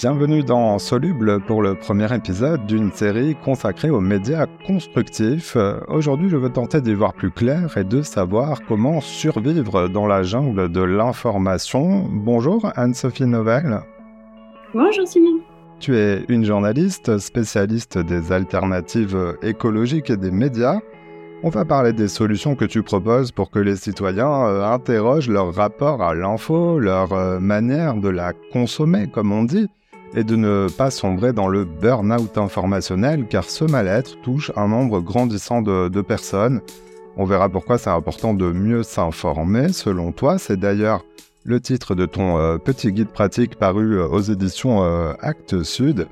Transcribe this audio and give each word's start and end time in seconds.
Bienvenue 0.00 0.42
dans 0.42 0.78
Soluble 0.78 1.40
pour 1.40 1.60
le 1.60 1.74
premier 1.74 2.10
épisode 2.14 2.64
d'une 2.64 2.90
série 2.90 3.36
consacrée 3.44 3.90
aux 3.90 4.00
médias 4.00 4.46
constructifs. 4.66 5.58
Aujourd'hui, 5.88 6.30
je 6.30 6.38
veux 6.38 6.48
tenter 6.48 6.80
d'y 6.80 6.94
voir 6.94 7.12
plus 7.12 7.30
clair 7.30 7.76
et 7.76 7.84
de 7.84 8.00
savoir 8.00 8.62
comment 8.66 9.02
survivre 9.02 9.88
dans 9.88 10.06
la 10.06 10.22
jungle 10.22 10.72
de 10.72 10.80
l'information. 10.80 12.08
Bonjour 12.10 12.72
Anne-Sophie 12.76 13.26
Novelle. 13.26 13.80
Bonjour 14.72 15.06
Simon. 15.06 15.40
Tu 15.80 15.94
es 15.98 16.24
une 16.30 16.46
journaliste 16.46 17.18
spécialiste 17.18 17.98
des 17.98 18.32
alternatives 18.32 19.36
écologiques 19.42 20.08
et 20.08 20.16
des 20.16 20.30
médias. 20.30 20.80
On 21.42 21.50
va 21.50 21.66
parler 21.66 21.92
des 21.92 22.08
solutions 22.08 22.54
que 22.54 22.64
tu 22.64 22.82
proposes 22.82 23.32
pour 23.32 23.50
que 23.50 23.58
les 23.58 23.76
citoyens 23.76 24.46
euh, 24.46 24.64
interrogent 24.64 25.30
leur 25.30 25.54
rapport 25.54 26.02
à 26.02 26.14
l'info, 26.14 26.78
leur 26.78 27.12
euh, 27.12 27.38
manière 27.38 27.96
de 27.96 28.08
la 28.08 28.32
consommer, 28.52 29.08
comme 29.10 29.32
on 29.32 29.44
dit, 29.44 29.66
et 30.14 30.24
de 30.24 30.36
ne 30.36 30.68
pas 30.76 30.90
sombrer 30.90 31.32
dans 31.32 31.48
le 31.48 31.64
burn-out 31.64 32.36
informationnel, 32.38 33.26
car 33.28 33.44
ce 33.44 33.64
mal-être 33.64 34.20
touche 34.22 34.50
un 34.56 34.68
nombre 34.68 35.00
grandissant 35.00 35.62
de, 35.62 36.00
personnes. 36.00 36.60
On 37.16 37.24
verra 37.24 37.48
pourquoi 37.48 37.78
c'est 37.78 37.90
important 37.90 38.34
de 38.34 38.50
mieux 38.50 38.82
s'informer, 38.82 39.72
selon 39.72 40.12
toi. 40.12 40.38
C'est 40.38 40.58
d'ailleurs 40.58 41.04
le 41.44 41.60
titre 41.60 41.94
de 41.94 42.06
ton 42.06 42.38
euh, 42.38 42.58
petit 42.58 42.92
guide 42.92 43.08
pratique 43.08 43.56
paru 43.56 44.00
aux 44.00 44.20
éditions 44.20 44.82
Actes 45.20 45.62
Sud. 45.62 46.06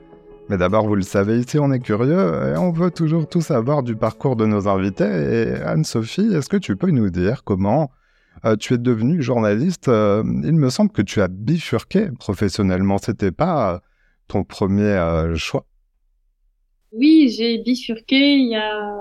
Mais 0.49 0.57
d'abord, 0.57 0.87
vous 0.87 0.95
le 0.95 1.03
savez, 1.03 1.39
ici 1.39 1.59
on 1.59 1.71
est 1.73 1.79
curieux 1.79 2.53
et 2.55 2.57
on 2.57 2.71
veut 2.73 2.91
toujours 2.91 3.29
tout 3.29 3.43
savoir 3.43 3.83
du 3.83 3.97
parcours 3.97 4.35
de 4.35 4.47
nos 4.47 4.67
invités. 4.67 5.05
Et 5.05 5.63
Anne-Sophie, 5.63 6.35
est-ce 6.35 6.49
que 6.49 6.57
tu 6.57 6.75
peux 6.75 6.91
nous 6.91 7.11
dire 7.11 7.43
comment 7.45 7.91
euh, 8.45 8.57
tu 8.57 8.75
es 8.75 8.79
devenue 8.79 9.23
journaliste 9.23 9.89
euh, 9.89 10.23
Il 10.45 10.55
me 10.55 10.71
semble 10.71 10.91
que 10.91 11.03
tu 11.03 11.21
as 11.21 11.29
bifurqué 11.29 12.09
professionnellement. 12.19 12.99
C'était 12.99 13.33
pas 13.33 13.75
euh, 13.75 13.79
ton 14.29 14.45
premier 14.45 14.97
choix? 15.37 15.67
Oui, 16.93 17.29
j'ai 17.37 17.59
bifurqué 17.59 18.37
il 18.37 18.51
y 18.51 18.57
a 18.57 18.99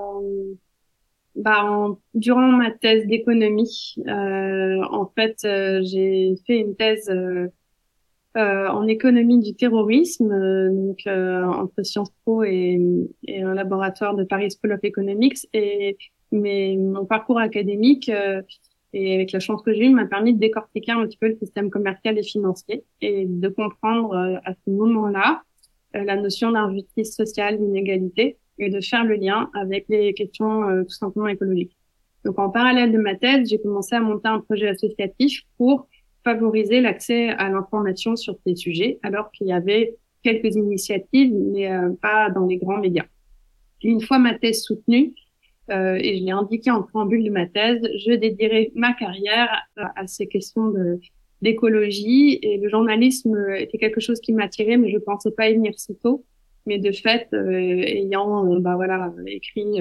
bah, 1.36 1.88
durant 2.14 2.52
ma 2.52 2.72
thèse 2.72 3.06
d'économie. 3.08 3.96
en 4.08 5.12
fait, 5.16 5.38
j'ai 5.42 6.36
fait 6.46 6.60
une 6.60 6.76
thèse 6.76 7.12
en 8.36 8.88
économie 8.88 9.40
du 9.40 9.56
terrorisme, 9.56 10.30
donc 10.72 11.00
entre 11.08 11.84
Sciences 11.84 12.12
Po 12.24 12.44
et, 12.44 12.80
et, 13.24 13.42
un 13.42 13.54
laboratoire 13.54 14.16
de 14.16 14.24
Paris 14.24 14.50
School 14.52 14.74
of 14.74 14.80
Economics. 14.84 15.48
Et 15.54 15.98
mais 16.32 16.76
mon 16.78 17.06
parcours 17.06 17.40
académique 17.40 18.12
et 18.98 19.14
avec 19.16 19.32
la 19.32 19.40
chance 19.40 19.62
que 19.62 19.74
j'ai 19.74 19.86
eue 19.86 19.94
m'a 19.94 20.06
permis 20.06 20.34
de 20.34 20.40
décortiquer 20.40 20.92
un 20.92 21.06
petit 21.06 21.18
peu 21.18 21.28
le 21.28 21.36
système 21.36 21.70
commercial 21.70 22.18
et 22.18 22.24
financier 22.24 22.84
et 23.02 23.26
de 23.28 23.48
comprendre 23.50 24.16
à 24.44 24.54
ce 24.54 24.72
moment-là 24.72 25.44
la 25.94 26.16
notion 26.16 26.52
d'injustice 26.52 27.16
sociale, 27.16 27.60
d'inégalité 27.60 28.38
et 28.58 28.70
de 28.70 28.82
faire 28.82 29.04
le 29.04 29.16
lien 29.16 29.50
avec 29.54 29.86
les 29.90 30.14
questions 30.14 30.84
tout 30.84 30.96
simplement 30.96 31.28
écologiques. 31.28 31.78
Donc 32.26 32.40
en 32.40 32.50
parallèle 32.50 32.92
de 32.92 32.98
ma 32.98 33.16
thèse, 33.16 33.50
j'ai 33.50 33.60
commencé 33.60 33.96
à 33.96 34.02
monter 34.02 34.28
un 34.28 34.40
projet 34.40 34.68
associatif 34.68 35.44
pour 35.58 35.88
favoriser 36.24 36.82
l'accès 36.82 37.30
à 37.30 37.50
l'information 37.50 38.16
sur 38.16 38.36
ces 38.46 38.56
sujets, 38.56 39.00
alors 39.02 39.32
qu'il 39.32 39.48
y 39.48 39.54
avait 39.54 39.96
quelques 40.24 40.56
initiatives, 40.56 41.34
mais 41.34 41.72
euh, 41.72 41.92
pas 42.02 42.30
dans 42.30 42.46
les 42.46 42.58
grands 42.58 42.80
médias. 42.80 43.06
Une 43.82 44.02
fois 44.02 44.20
ma 44.20 44.38
thèse 44.38 44.62
soutenue, 44.62 45.14
euh, 45.70 45.96
et 46.00 46.18
je 46.18 46.24
l'ai 46.24 46.32
indiqué 46.32 46.72
en 46.72 46.84
préambule 46.84 47.24
de 47.24 47.30
ma 47.30 47.46
thèse, 47.48 47.82
je 48.06 48.14
dédierai 48.14 48.72
ma 48.76 48.94
carrière 48.94 49.50
à, 49.76 50.08
ces 50.08 50.28
questions 50.28 50.74
d'écologie 51.42 52.40
et 52.42 52.58
le 52.58 52.70
journalisme 52.70 53.38
était 53.58 53.78
quelque 53.78 54.00
chose 54.00 54.20
qui 54.20 54.34
m'attirait, 54.34 54.78
mais 54.78 54.90
je 54.90 54.98
pensais 54.98 55.32
pas 55.32 55.50
y 55.50 55.56
venir 55.56 55.74
si 55.78 55.96
tôt. 55.96 56.24
Mais 56.66 56.80
de 56.80 56.92
fait, 56.92 57.30
euh, 57.34 57.52
ayant 57.52 58.60
bah 58.60 58.76
voilà 58.76 59.14
écrit 59.26 59.80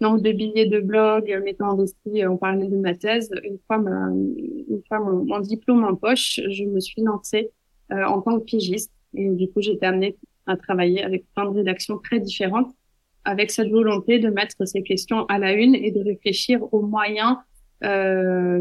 nombre 0.00 0.20
de 0.20 0.32
billets 0.32 0.66
de 0.66 0.80
blog 0.80 1.30
euh, 1.30 1.42
m'étant 1.42 1.70
investi 1.70 2.24
en 2.26 2.36
parallèle 2.36 2.70
de 2.70 2.76
ma 2.76 2.94
thèse, 2.94 3.30
une 3.44 3.58
fois, 3.66 3.78
ma, 3.78 4.08
une 4.08 4.82
fois 4.88 5.00
mon, 5.00 5.40
diplôme 5.40 5.84
en 5.84 5.94
poche, 5.94 6.40
je 6.48 6.64
me 6.64 6.80
suis 6.80 7.02
lancée 7.02 7.50
euh, 7.92 8.04
en 8.04 8.20
tant 8.22 8.38
que 8.38 8.44
pigiste. 8.44 8.92
Et 9.14 9.28
du 9.28 9.50
coup, 9.50 9.60
été 9.60 9.84
amenée 9.84 10.16
à 10.46 10.56
travailler 10.56 11.02
avec 11.02 11.24
plein 11.34 11.50
de 11.50 11.56
rédactions 11.56 11.98
très 11.98 12.20
différentes, 12.20 12.70
avec 13.24 13.50
cette 13.50 13.70
volonté 13.70 14.18
de 14.18 14.28
mettre 14.28 14.64
ces 14.66 14.82
questions 14.82 15.24
à 15.26 15.38
la 15.38 15.52
une 15.52 15.74
et 15.74 15.90
de 15.90 16.02
réfléchir 16.02 16.60
aux 16.72 16.82
moyens 16.82 17.36
euh, 17.82 18.58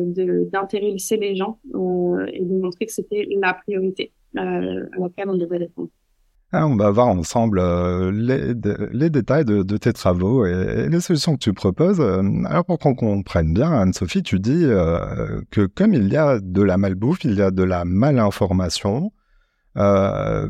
d'intéresser 0.52 1.18
les 1.18 1.36
gens 1.36 1.60
euh, 1.76 2.26
et 2.32 2.44
de 2.44 2.54
montrer 2.54 2.86
que 2.86 2.94
c'était 2.94 3.28
la 3.42 3.54
priorité 3.54 4.14
euh, 4.38 4.86
à 4.94 5.00
laquelle 5.00 5.30
on 5.30 5.36
devait 5.36 5.58
répondre. 5.58 5.90
Ah, 6.52 6.66
on 6.66 6.78
va 6.78 6.90
voir 6.90 7.08
ensemble 7.08 7.60
euh, 7.60 8.12
les, 8.12 9.10
détails 9.10 9.46
de, 9.46 9.78
tes 9.78 9.94
travaux 9.94 10.46
et, 10.46 10.88
les 10.90 11.00
solutions 11.00 11.34
que 11.34 11.40
tu 11.40 11.54
proposes. 11.54 12.02
Alors 12.02 12.66
pour 12.66 12.80
qu'on 12.80 12.96
comprenne 12.96 13.54
bien, 13.54 13.72
Anne-Sophie, 13.72 14.24
tu 14.24 14.40
dis 14.40 14.64
que 15.52 15.66
comme 15.68 15.94
il 15.94 16.08
y 16.08 16.18
a 16.18 16.40
de 16.40 16.64
la 16.64 16.78
malbouffe, 16.78 17.24
il 17.24 17.36
y 17.36 17.42
a 17.42 17.52
de 17.52 17.64
la 17.64 17.86
malinformation. 17.86 19.12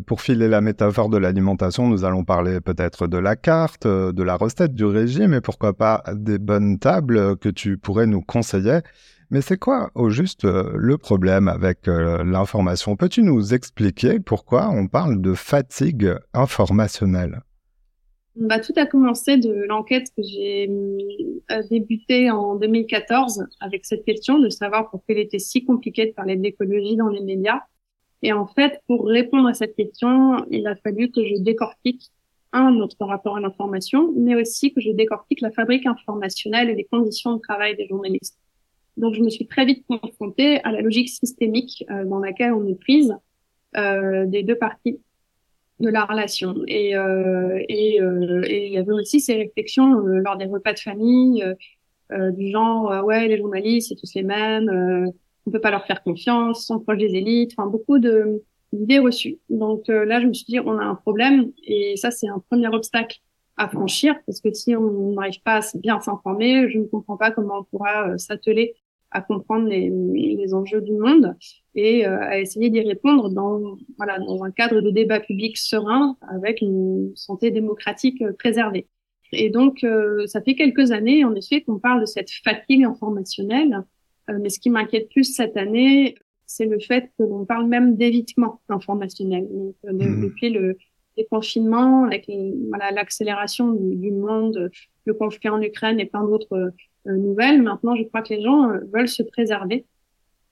Pour 0.08 0.22
filer 0.22 0.48
la 0.48 0.62
métaphore 0.62 1.10
de 1.10 1.18
l'alimentation, 1.18 1.88
nous 1.88 2.04
allons 2.04 2.24
parler 2.24 2.62
peut-être 2.62 3.08
de 3.08 3.18
la 3.18 3.36
carte, 3.36 3.86
de 3.86 4.24
la 4.24 4.36
recette, 4.36 4.74
du 4.74 4.86
régime 4.86 5.34
et 5.34 5.42
pourquoi 5.42 5.74
pas 5.74 6.04
des 6.14 6.40
bonnes 6.40 6.80
tables 6.80 7.38
que 7.38 7.50
tu 7.50 7.78
pourrais 7.78 8.08
nous 8.08 8.22
conseiller. 8.22 8.80
Mais 9.32 9.42
c'est 9.42 9.60
quoi 9.60 9.92
au 9.94 10.10
juste 10.10 10.46
euh, 10.46 10.72
le 10.76 10.98
problème 10.98 11.48
avec 11.48 11.88
euh, 11.88 12.24
l'information? 12.24 12.96
Peux-tu 12.96 13.22
nous 13.22 13.54
expliquer 13.54 14.20
pourquoi 14.20 14.70
on 14.70 14.88
parle 14.88 15.22
de 15.22 15.36
fatigue 15.36 16.16
informationnelle? 16.34 17.42
Tout 18.36 18.74
a 18.78 18.86
commencé 18.88 19.38
de 19.38 19.66
l'enquête 19.68 20.08
que 20.18 20.24
j'ai 20.24 20.68
euh, 21.52 21.62
débutée 21.70 22.32
en 22.32 22.56
2014 22.56 23.46
avec 23.60 23.86
cette 23.86 24.04
question 24.04 24.40
de 24.40 24.50
savoir 24.50 24.90
pourquoi 24.90 25.14
il 25.14 25.20
était 25.20 25.40
si 25.40 25.64
compliqué 25.64 26.08
de 26.08 26.14
parler 26.14 26.36
d'écologie 26.36 26.96
dans 26.96 27.10
les 27.10 27.22
médias. 27.22 27.60
Et 28.22 28.34
en 28.34 28.48
fait, 28.48 28.82
pour 28.88 29.06
répondre 29.06 29.48
à 29.48 29.54
cette 29.54 29.76
question, 29.76 30.46
il 30.50 30.68
a 30.68 30.76
fallu 30.76 31.10
que 31.12 31.24
je 31.26 31.36
décortique 31.42 32.10
un, 32.52 32.72
notre 32.72 33.06
rapport 33.06 33.38
à 33.38 33.40
l'information, 33.40 34.12
mais 34.16 34.36
aussi 34.36 34.74
que 34.74 34.82
je 34.82 34.92
décortique 34.92 35.42
la 35.42 35.52
fabrique 35.52 35.86
informationnelle 35.86 36.70
et 36.70 36.76
les 36.76 36.86
conditions 36.86 37.36
de 37.36 37.42
travail 37.42 37.76
des 37.76 37.88
journalistes. 37.88 38.38
Donc, 38.98 39.14
je 39.14 39.22
me 39.22 39.30
suis 39.30 39.48
très 39.48 39.66
vite 39.66 39.86
confrontée 39.88 40.62
à 40.64 40.72
la 40.72 40.82
logique 40.82 41.10
systémique 41.10 41.86
euh, 41.90 42.04
dans 42.06 42.20
laquelle 42.20 42.54
on 42.54 42.68
est 42.68 42.80
prise 42.80 43.16
euh, 43.78 44.26
des 44.26 44.42
deux 44.42 44.56
parties 44.58 45.00
de 45.80 45.90
la 45.90 46.06
relation. 46.06 46.56
Et 46.68 46.96
euh, 46.96 47.64
et 47.70 48.02
euh, 48.02 48.42
et 48.48 48.66
il 48.66 48.74
y 48.74 48.78
avait 48.80 48.92
aussi 48.92 49.20
ces 49.20 49.36
réflexions 49.36 49.94
lors 49.94 50.38
des 50.38 50.46
repas 50.46 50.74
de 50.74 50.80
famille 50.80 51.46
du 52.12 52.50
genre 52.50 53.06
ouais 53.06 53.28
les 53.28 53.38
journalistes 53.38 53.90
c'est 53.90 53.96
tous 53.96 54.16
les 54.16 54.24
mêmes, 54.24 55.12
on 55.50 55.52
peut 55.52 55.62
pas 55.62 55.72
leur 55.72 55.86
faire 55.86 56.04
confiance, 56.04 56.64
ils 56.64 56.66
sont 56.66 56.80
proches 56.80 56.98
des 56.98 57.16
élites, 57.16 57.54
enfin 57.58 57.70
beaucoup 57.70 58.00
de 58.00 58.44
d'idées 58.72 59.00
reçues. 59.00 59.40
Donc 59.50 59.88
là 59.88 60.22
je 60.22 60.28
me 60.28 60.34
suis 60.34 60.46
dit 60.46 60.60
on 60.60 60.78
a 60.78 60.84
un 60.84 60.96
problème 60.96 61.52
et 61.66 61.96
ça 61.98 62.12
c'est 62.12 62.28
un 62.28 62.42
premier 62.50 62.68
obstacle 62.68 63.20
à 63.58 63.68
franchir 63.68 64.16
parce 64.26 64.42
que 64.42 64.54
si 64.54 64.76
on 64.76 65.14
n'arrive 65.14 65.42
pas 65.42 65.58
à 65.58 65.78
bien 65.78 66.00
s'informer, 66.00 66.70
je 66.70 66.78
ne 66.78 66.86
comprends 66.86 67.18
pas 67.18 67.32
comment 67.32 67.60
on 67.60 67.64
pourra 67.64 68.18
s'atteler 68.18 68.76
à 69.12 69.22
comprendre 69.22 69.68
les, 69.68 69.90
les, 70.36 70.54
enjeux 70.54 70.82
du 70.82 70.94
monde 70.94 71.36
et 71.76 72.06
euh, 72.06 72.20
à 72.20 72.40
essayer 72.40 72.70
d'y 72.70 72.82
répondre 72.82 73.30
dans 73.30 73.78
voilà 73.98 74.20
dans 74.20 74.44
un 74.44 74.52
cadre 74.52 74.82
de 74.82 74.92
débat 74.92 75.20
public 75.20 75.58
serein 75.58 76.16
avec 76.30 76.62
une 76.62 77.12
santé 77.16 77.52
démocratique 77.52 78.22
euh, 78.22 78.34
préservée. 78.34 78.88
Et 79.32 79.50
donc 79.50 79.84
euh, 79.84 80.26
ça 80.28 80.42
fait 80.42 80.56
quelques 80.56 80.92
années 80.92 81.24
en 81.24 81.34
effet 81.36 81.62
qu'on 81.62 81.80
parle 81.80 82.02
de 82.02 82.06
cette 82.06 82.30
fatigue 82.32 82.84
informationnelle, 82.84 83.84
mais 84.42 84.50
ce 84.50 84.60
qui 84.60 84.70
m'inquiète 84.70 85.10
plus 85.10 85.24
cette 85.24 85.58
année, 85.58 86.16
c'est 86.46 86.66
le 86.66 86.80
fait 86.80 87.12
que 87.18 87.24
l'on 87.24 87.46
parle 87.46 87.68
même 87.68 87.96
d'évitement 87.96 88.62
informationnel. 88.70 89.48
Donc, 89.50 89.76
mmh. 89.84 90.22
Depuis 90.22 90.50
le 90.50 90.78
déconfinement, 91.18 92.06
avec 92.06 92.30
voilà 92.70 92.92
l'accélération 92.92 93.72
du, 93.74 93.96
du, 93.96 94.12
monde, 94.12 94.72
le 95.06 95.14
conflit 95.14 95.50
en 95.50 95.62
Ukraine 95.62 96.00
et 96.00 96.06
plein 96.06 96.24
d'autres 96.24 96.72
euh, 97.08 97.16
nouvelles. 97.16 97.62
Maintenant, 97.62 97.96
je 97.96 98.04
crois 98.04 98.22
que 98.22 98.34
les 98.34 98.42
gens 98.42 98.70
euh, 98.70 98.80
veulent 98.94 99.08
se 99.08 99.24
préserver 99.24 99.86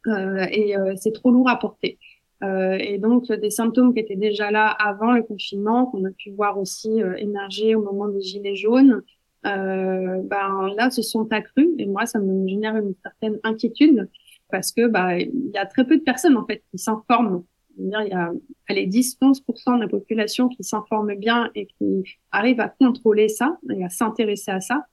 euh, 0.07 0.45
et 0.51 0.75
c'est 0.95 1.11
trop 1.11 1.31
lourd 1.31 1.49
à 1.49 1.59
porter. 1.59 1.97
et 2.41 2.97
donc, 2.99 3.31
des 3.31 3.49
symptômes 3.49 3.93
qui 3.93 3.99
étaient 3.99 4.15
déjà 4.15 4.51
là 4.51 4.67
avant 4.67 5.11
le 5.11 5.23
confinement, 5.23 5.87
qu'on 5.87 6.05
a 6.05 6.11
pu 6.11 6.31
voir 6.31 6.57
aussi 6.57 7.01
émerger 7.17 7.75
au 7.75 7.81
moment 7.81 8.07
des 8.07 8.21
gilets 8.21 8.55
jaunes, 8.55 9.01
euh, 9.45 10.21
ben 10.23 10.73
là 10.75 10.89
se 10.89 11.01
sont 11.01 11.31
accrus 11.31 11.69
et 11.77 11.85
moi 11.85 12.05
ça 12.05 12.19
me 12.19 12.47
génère 12.47 12.75
une 12.75 12.95
certaine 13.03 13.39
inquiétude 13.43 14.09
parce 14.49 14.71
que 14.71 14.87
bah 14.87 15.17
il 15.19 15.51
y 15.53 15.57
a 15.57 15.65
très 15.65 15.85
peu 15.85 15.97
de 15.97 16.03
personnes 16.03 16.37
en 16.37 16.45
fait 16.45 16.63
qui 16.71 16.77
s'informent. 16.77 17.43
il 17.77 17.89
y 17.89 18.13
a 18.13 18.31
allez 18.67 18.87
10-11% 18.87 19.75
de 19.77 19.81
la 19.81 19.87
population 19.87 20.49
qui 20.49 20.63
s'informe 20.63 21.13
bien 21.15 21.51
et 21.55 21.67
qui 21.67 22.03
arrive 22.31 22.59
à 22.59 22.69
contrôler 22.69 23.29
ça 23.29 23.57
et 23.69 23.83
à 23.83 23.89
s'intéresser 23.89 24.51
à 24.51 24.61
ça. 24.61 24.85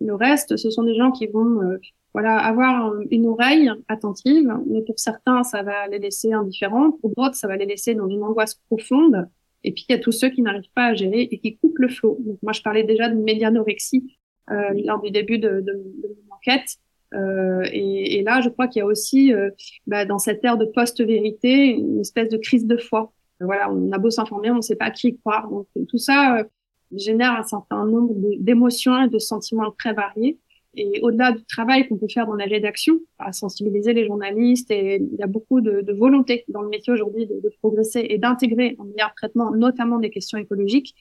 Le 0.00 0.14
reste, 0.14 0.56
ce 0.56 0.70
sont 0.70 0.84
des 0.84 0.94
gens 0.94 1.10
qui 1.10 1.26
vont 1.26 1.60
euh, 1.62 1.78
voilà, 2.14 2.38
avoir 2.38 2.94
une 3.10 3.26
oreille 3.26 3.70
attentive, 3.88 4.52
mais 4.66 4.82
pour 4.82 4.98
certains, 4.98 5.44
ça 5.44 5.62
va 5.62 5.86
les 5.86 5.98
laisser 5.98 6.32
indifférents, 6.32 6.92
pour 6.92 7.10
d'autres, 7.16 7.36
ça 7.36 7.46
va 7.46 7.56
les 7.56 7.66
laisser 7.66 7.94
dans 7.94 8.08
une 8.08 8.22
angoisse 8.22 8.54
profonde. 8.68 9.28
Et 9.64 9.72
puis, 9.72 9.84
il 9.88 9.92
y 9.92 9.94
a 9.94 9.98
tous 9.98 10.12
ceux 10.12 10.30
qui 10.30 10.42
n'arrivent 10.42 10.72
pas 10.74 10.86
à 10.86 10.94
gérer 10.94 11.28
et 11.30 11.38
qui 11.38 11.56
coupent 11.58 11.78
le 11.78 11.88
flot. 11.88 12.18
Donc, 12.20 12.38
moi, 12.42 12.52
je 12.52 12.62
parlais 12.62 12.84
déjà 12.84 13.08
de 13.08 13.14
médianorexie 13.14 14.16
euh, 14.50 14.72
lors 14.84 15.00
du 15.00 15.10
début 15.10 15.38
de, 15.38 15.48
de, 15.48 15.72
de 15.72 16.16
mon 16.28 16.34
enquête. 16.34 16.78
Euh, 17.14 17.62
et, 17.72 18.18
et, 18.18 18.22
là, 18.22 18.40
je 18.40 18.48
crois 18.48 18.68
qu'il 18.68 18.80
y 18.80 18.82
a 18.82 18.86
aussi, 18.86 19.32
euh, 19.32 19.50
bah, 19.86 20.04
dans 20.04 20.18
cette 20.18 20.44
ère 20.44 20.56
de 20.56 20.64
post-vérité, 20.64 21.66
une 21.66 22.00
espèce 22.00 22.28
de 22.28 22.36
crise 22.36 22.66
de 22.66 22.76
foi. 22.76 23.12
Voilà, 23.40 23.70
on 23.72 23.90
a 23.92 23.98
beau 23.98 24.10
s'informer, 24.10 24.50
on 24.50 24.56
ne 24.56 24.60
sait 24.60 24.76
pas 24.76 24.86
à 24.86 24.90
qui 24.90 25.16
croire. 25.18 25.48
Donc, 25.48 25.66
tout 25.88 25.98
ça 25.98 26.38
euh, 26.38 26.44
génère 26.92 27.32
un 27.32 27.42
certain 27.42 27.84
nombre 27.86 28.14
d'émotions 28.38 29.02
et 29.02 29.08
de 29.08 29.18
sentiments 29.18 29.70
très 29.78 29.92
variés. 29.92 30.38
Et 30.76 31.00
au-delà 31.02 31.32
du 31.32 31.44
travail 31.44 31.88
qu'on 31.88 31.96
peut 31.96 32.08
faire 32.08 32.26
dans 32.26 32.34
la 32.34 32.44
rédaction, 32.44 33.00
à 33.18 33.32
sensibiliser 33.32 33.92
les 33.92 34.06
journalistes, 34.06 34.70
et 34.70 34.96
il 34.96 35.18
y 35.18 35.22
a 35.22 35.26
beaucoup 35.26 35.60
de, 35.60 35.84
volonté 35.92 36.44
dans 36.48 36.62
le 36.62 36.68
métier 36.68 36.92
aujourd'hui 36.92 37.26
de, 37.26 37.50
progresser 37.60 38.06
et 38.08 38.18
d'intégrer 38.18 38.76
un 38.78 38.84
meilleur 38.84 39.12
traitement, 39.16 39.50
notamment 39.50 39.98
des 39.98 40.10
questions 40.10 40.38
écologiques. 40.38 40.94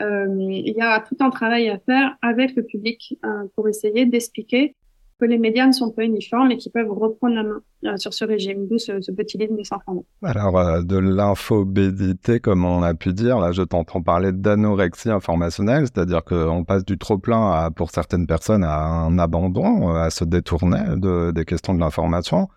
Euh, 0.00 0.26
il 0.38 0.74
y 0.76 0.80
a 0.80 1.00
tout 1.00 1.16
un 1.20 1.30
travail 1.30 1.70
à 1.70 1.78
faire 1.78 2.16
avec 2.20 2.54
le 2.54 2.62
public 2.64 3.18
euh, 3.24 3.44
pour 3.54 3.66
essayer 3.68 4.04
d'expliquer 4.04 4.74
que 5.18 5.24
les 5.24 5.38
médias 5.38 5.66
ne 5.66 5.72
sont 5.72 5.90
pas 5.90 6.04
uniformes 6.04 6.50
et 6.50 6.56
qui 6.56 6.70
peuvent 6.70 6.90
reprendre 6.90 7.34
la 7.34 7.42
main 7.42 7.60
euh, 7.84 7.96
sur 7.96 8.12
ce 8.12 8.24
régime, 8.24 8.66
d'où 8.68 8.78
ce, 8.78 9.10
petit 9.12 9.38
livre 9.38 9.56
des 9.56 9.72
enfants. 9.72 10.04
Alors, 10.22 10.58
euh, 10.58 10.82
de 10.82 10.98
l'infobédité, 10.98 12.40
comme 12.40 12.64
on 12.64 12.82
a 12.82 12.94
pu 12.94 13.12
dire, 13.12 13.38
là, 13.38 13.52
je 13.52 13.62
t'entends 13.62 14.02
parler 14.02 14.32
d'anorexie 14.32 15.10
informationnelle, 15.10 15.86
c'est-à-dire 15.86 16.22
qu'on 16.24 16.64
passe 16.64 16.84
du 16.84 16.98
trop-plein 16.98 17.70
pour 17.74 17.90
certaines 17.90 18.26
personnes 18.26 18.64
à 18.64 18.78
un 18.78 19.18
abandon, 19.18 19.90
euh, 19.90 20.02
à 20.02 20.10
se 20.10 20.24
détourner 20.24 20.96
de, 20.96 21.30
des 21.30 21.44
questions 21.44 21.74
de 21.74 21.80
l'information. 21.80 22.48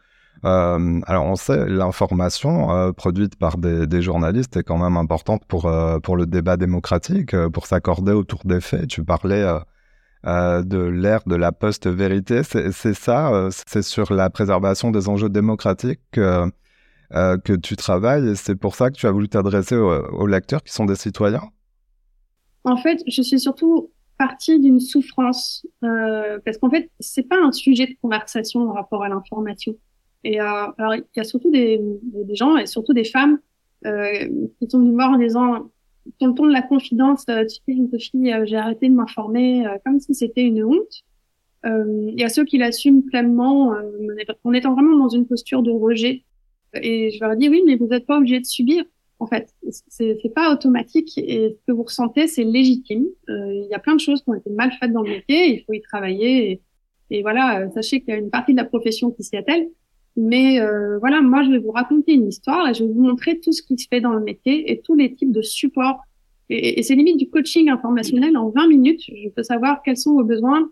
Alors 0.41 1.25
on 1.25 1.35
sait 1.35 1.67
l'information 1.67 2.93
produite 2.93 3.35
par 3.35 3.57
des, 3.57 4.01
journalistes 4.01 4.55
est 4.55 4.63
quand 4.63 4.77
même 4.77 4.95
importante 4.95 5.43
pour 5.49 5.69
pour 6.01 6.15
le 6.15 6.25
débat 6.27 6.55
démocratique, 6.55 7.35
pour 7.49 7.67
s'accorder 7.67 8.13
autour 8.13 8.39
des 8.45 8.61
faits. 8.61 8.87
Tu 8.87 9.03
parlais 9.03 9.45
euh, 10.27 10.63
de 10.63 10.79
l'ère 10.79 11.21
de 11.25 11.35
la 11.35 11.53
post-vérité. 11.53 12.41
C'est 12.43 12.93
ça, 12.93 13.33
euh, 13.33 13.49
c'est 13.67 13.81
sur 13.81 14.11
la 14.11 14.29
préservation 14.29 14.91
des 14.91 15.07
enjeux 15.07 15.29
démocratiques 15.29 16.01
que, 16.11 16.51
euh, 17.13 17.37
que 17.37 17.53
tu 17.53 17.77
travailles 17.77 18.27
et 18.27 18.35
c'est 18.35 18.55
pour 18.55 18.75
ça 18.75 18.89
que 18.89 18.97
tu 18.97 19.07
as 19.07 19.11
voulu 19.11 19.29
t'adresser 19.29 19.77
aux, 19.77 20.27
lecteurs 20.27 20.61
qui 20.61 20.73
sont 20.73 20.83
des 20.83 20.95
citoyens 20.95 21.43
En 22.65 22.75
fait, 22.75 23.01
je 23.07 23.21
suis 23.21 23.39
surtout 23.39 23.91
partie 24.17 24.59
d'une 24.59 24.81
souffrance 24.81 25.65
parce 25.79 26.57
qu'en 26.57 26.69
fait, 26.69 26.91
c'est 26.99 27.23
pas 27.23 27.37
un 27.41 27.53
sujet 27.53 27.87
de 27.87 27.95
conversation 28.01 28.69
en 28.69 28.73
rapport 28.73 29.03
à 29.05 29.07
l'information. 29.07 29.77
Et 30.25 30.41
alors, 30.41 30.95
il 30.95 31.05
y 31.15 31.19
a 31.21 31.23
surtout 31.23 31.49
des, 31.49 31.79
des, 32.27 32.35
gens 32.35 32.57
et 32.57 32.65
surtout 32.65 32.91
des 32.91 33.05
femmes 33.05 33.39
qui 33.85 34.69
sont 34.69 34.79
venues 34.79 34.91
voir 34.91 35.11
en 35.11 35.17
disant 35.17 35.69
sur 36.17 36.27
le 36.27 36.33
ton 36.33 36.47
de 36.47 36.51
la 36.53 36.61
confidence, 36.61 37.25
euh, 37.29 37.45
tu 37.45 37.71
euh, 37.71 38.45
j'ai 38.45 38.55
arrêté 38.55 38.89
de 38.89 38.93
m'informer 38.93 39.65
euh, 39.65 39.77
comme 39.85 39.99
si 39.99 40.13
c'était 40.13 40.43
une 40.43 40.63
honte. 40.63 41.03
Il 41.65 42.17
y 42.17 42.23
a 42.23 42.29
ceux 42.29 42.45
qui 42.45 42.57
l'assument 42.57 43.01
pleinement 43.01 43.75
en 44.43 44.53
étant 44.53 44.73
vraiment 44.73 44.97
dans 44.97 45.09
une 45.09 45.27
posture 45.27 45.61
de 45.61 45.71
rejet. 45.71 46.23
Et 46.81 47.11
je 47.11 47.19
leur 47.19 47.35
dis 47.35 47.49
oui, 47.49 47.63
mais 47.65 47.75
vous 47.75 47.87
n'êtes 47.87 48.05
pas 48.05 48.17
obligé 48.17 48.39
de 48.39 48.45
subir. 48.45 48.85
En 49.19 49.27
fait, 49.27 49.53
c'est 49.89 50.33
pas 50.33 50.53
automatique 50.53 51.17
et 51.17 51.57
ce 51.59 51.65
que 51.67 51.73
vous 51.73 51.83
ressentez, 51.83 52.27
c'est 52.27 52.45
légitime. 52.45 53.07
Il 53.27 53.67
y 53.69 53.73
a 53.73 53.79
plein 53.79 53.95
de 53.95 53.99
choses 53.99 54.23
qui 54.23 54.29
ont 54.29 54.35
été 54.35 54.49
mal 54.51 54.71
faites 54.79 54.93
dans 54.93 55.01
le 55.01 55.09
métier, 55.09 55.55
il 55.55 55.63
faut 55.65 55.73
y 55.73 55.81
travailler. 55.81 56.51
Et, 56.51 56.61
et 57.09 57.21
voilà, 57.23 57.69
sachez 57.71 57.99
qu'il 57.99 58.13
y 58.13 58.13
a 58.13 58.17
une 58.17 58.29
partie 58.29 58.53
de 58.53 58.57
la 58.57 58.65
profession 58.65 59.11
qui 59.11 59.23
s'y 59.23 59.35
attelle. 59.35 59.67
Mais 60.21 60.59
euh, 60.59 60.97
voilà, 60.99 61.21
moi, 61.21 61.43
je 61.43 61.51
vais 61.51 61.59
vous 61.59 61.71
raconter 61.71 62.13
une 62.13 62.27
histoire 62.27 62.67
et 62.67 62.73
je 62.73 62.83
vais 62.83 62.91
vous 62.91 63.01
montrer 63.01 63.39
tout 63.39 63.51
ce 63.51 63.61
qui 63.61 63.77
se 63.77 63.87
fait 63.87 64.01
dans 64.01 64.13
le 64.13 64.21
métier 64.21 64.71
et 64.71 64.81
tous 64.81 64.95
les 64.95 65.13
types 65.13 65.31
de 65.31 65.41
supports. 65.41 66.01
Et, 66.49 66.81
c'est 66.83 66.95
limite 66.95 67.17
du 67.17 67.29
coaching 67.29 67.69
informationnel 67.69 68.35
en 68.35 68.49
20 68.49 68.67
minutes. 68.67 69.01
Je 69.07 69.29
peux 69.29 69.43
savoir 69.43 69.81
quels 69.83 69.97
sont 69.97 70.13
vos 70.13 70.23
besoins, 70.23 70.69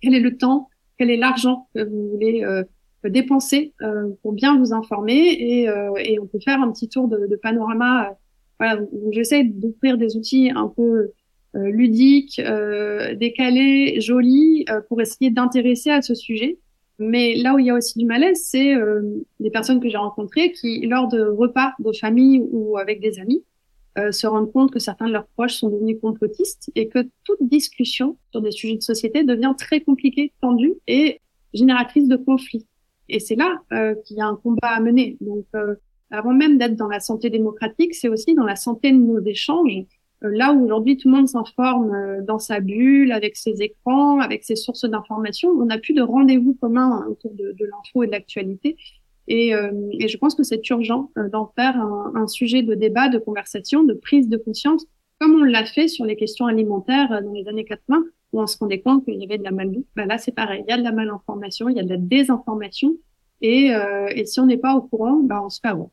quel 0.00 0.14
est 0.14 0.20
le 0.20 0.36
temps, 0.36 0.68
quel 0.98 1.10
est 1.10 1.16
l'argent 1.16 1.68
que 1.74 1.84
vous 1.84 2.10
voulez 2.10 2.42
euh, 2.44 2.64
dépenser 3.08 3.72
euh, 3.82 4.08
pour 4.22 4.32
bien 4.32 4.58
vous 4.58 4.72
informer. 4.72 5.36
Et, 5.38 5.68
euh, 5.68 5.92
et, 5.98 6.18
on 6.18 6.26
peut 6.26 6.40
faire 6.40 6.60
un 6.60 6.70
petit 6.72 6.88
tour 6.88 7.08
de, 7.08 7.26
de 7.26 7.36
panorama. 7.36 8.08
Euh, 8.08 8.12
voilà, 8.58 8.80
j'essaie 9.10 9.44
d'offrir 9.44 9.98
des 9.98 10.16
outils 10.16 10.50
un 10.54 10.68
peu 10.68 11.10
ludiques, 11.54 12.40
décalés, 13.16 14.00
jolis, 14.00 14.64
pour 14.88 15.02
essayer 15.02 15.30
d'intéresser 15.30 15.90
à 15.90 16.00
ce 16.00 16.14
sujet. 16.14 16.58
Mais 17.02 17.34
là 17.34 17.54
où 17.54 17.58
il 17.58 17.66
y 17.66 17.70
a 17.70 17.74
aussi 17.74 17.98
du 17.98 18.06
malaise, 18.06 18.42
c'est 18.44 18.74
euh, 18.74 19.02
des 19.40 19.50
personnes 19.50 19.80
que 19.80 19.88
j'ai 19.88 19.96
rencontrées 19.96 20.52
qui, 20.52 20.86
lors 20.86 21.08
de 21.08 21.22
repas 21.22 21.72
de 21.78 21.92
famille 21.92 22.42
ou 22.50 22.78
avec 22.78 23.00
des 23.00 23.18
amis, 23.18 23.44
euh, 23.98 24.10
se 24.10 24.26
rendent 24.26 24.50
compte 24.50 24.70
que 24.70 24.78
certains 24.78 25.06
de 25.06 25.12
leurs 25.12 25.26
proches 25.26 25.56
sont 25.56 25.68
devenus 25.68 25.98
complotistes 26.00 26.70
et 26.74 26.88
que 26.88 27.00
toute 27.24 27.42
discussion 27.42 28.16
sur 28.30 28.40
des 28.40 28.50
sujets 28.50 28.76
de 28.76 28.82
société 28.82 29.22
devient 29.22 29.52
très 29.58 29.82
compliquée, 29.82 30.32
tendue 30.40 30.74
et 30.86 31.20
génératrice 31.52 32.08
de 32.08 32.16
conflits. 32.16 32.66
Et 33.10 33.20
c'est 33.20 33.34
là 33.34 33.58
euh, 33.72 33.94
qu'il 34.06 34.16
y 34.16 34.20
a 34.22 34.26
un 34.26 34.36
combat 34.36 34.68
à 34.68 34.80
mener. 34.80 35.18
Donc, 35.20 35.44
euh, 35.54 35.74
avant 36.10 36.32
même 36.32 36.56
d'être 36.56 36.74
dans 36.76 36.88
la 36.88 37.00
santé 37.00 37.28
démocratique, 37.28 37.94
c'est 37.94 38.08
aussi 38.08 38.34
dans 38.34 38.44
la 38.44 38.56
santé 38.56 38.92
de 38.92 38.96
nos 38.96 39.20
échanges 39.20 39.84
là 40.30 40.52
où 40.52 40.64
aujourd'hui 40.64 40.96
tout 40.96 41.08
le 41.08 41.16
monde 41.16 41.28
s'informe 41.28 41.92
euh, 41.94 42.22
dans 42.22 42.38
sa 42.38 42.60
bulle, 42.60 43.12
avec 43.12 43.36
ses 43.36 43.62
écrans, 43.62 44.20
avec 44.20 44.44
ses 44.44 44.56
sources 44.56 44.84
d'information, 44.84 45.50
on 45.50 45.66
n'a 45.66 45.78
plus 45.78 45.94
de 45.94 46.02
rendez-vous 46.02 46.54
commun 46.54 47.06
autour 47.08 47.32
de, 47.34 47.52
de 47.52 47.64
l'info 47.64 48.02
et 48.02 48.06
de 48.06 48.12
l'actualité. 48.12 48.76
Et, 49.28 49.54
euh, 49.54 49.70
et, 49.92 50.08
je 50.08 50.18
pense 50.18 50.34
que 50.34 50.42
c'est 50.42 50.68
urgent 50.70 51.10
d'en 51.30 51.52
faire 51.54 51.76
un, 51.80 52.12
un, 52.16 52.26
sujet 52.26 52.62
de 52.62 52.74
débat, 52.74 53.08
de 53.08 53.18
conversation, 53.18 53.84
de 53.84 53.94
prise 53.94 54.28
de 54.28 54.36
conscience, 54.36 54.84
comme 55.20 55.36
on 55.36 55.44
l'a 55.44 55.64
fait 55.64 55.86
sur 55.86 56.04
les 56.04 56.16
questions 56.16 56.46
alimentaires 56.46 57.22
dans 57.22 57.32
les 57.32 57.46
années 57.46 57.64
80, 57.64 58.02
où 58.32 58.40
on 58.40 58.46
se 58.46 58.58
rendait 58.58 58.80
compte 58.80 59.04
qu'il 59.04 59.14
y 59.14 59.24
avait 59.24 59.38
de 59.38 59.44
la 59.44 59.52
malbouffe. 59.52 59.84
Ben 59.94 60.06
là, 60.06 60.18
c'est 60.18 60.32
pareil, 60.32 60.64
il 60.66 60.70
y 60.70 60.74
a 60.74 60.78
de 60.78 60.82
la 60.82 60.90
malinformation, 60.90 61.68
il 61.68 61.76
y 61.76 61.80
a 61.80 61.84
de 61.84 61.90
la 61.90 61.98
désinformation, 61.98 62.96
et, 63.40 63.74
euh, 63.74 64.08
et 64.14 64.24
si 64.24 64.40
on 64.40 64.46
n'est 64.46 64.58
pas 64.58 64.74
au 64.74 64.82
courant, 64.82 65.20
ben 65.22 65.40
on 65.44 65.50
se 65.50 65.60
fait 65.60 65.68
avoir. 65.68 65.88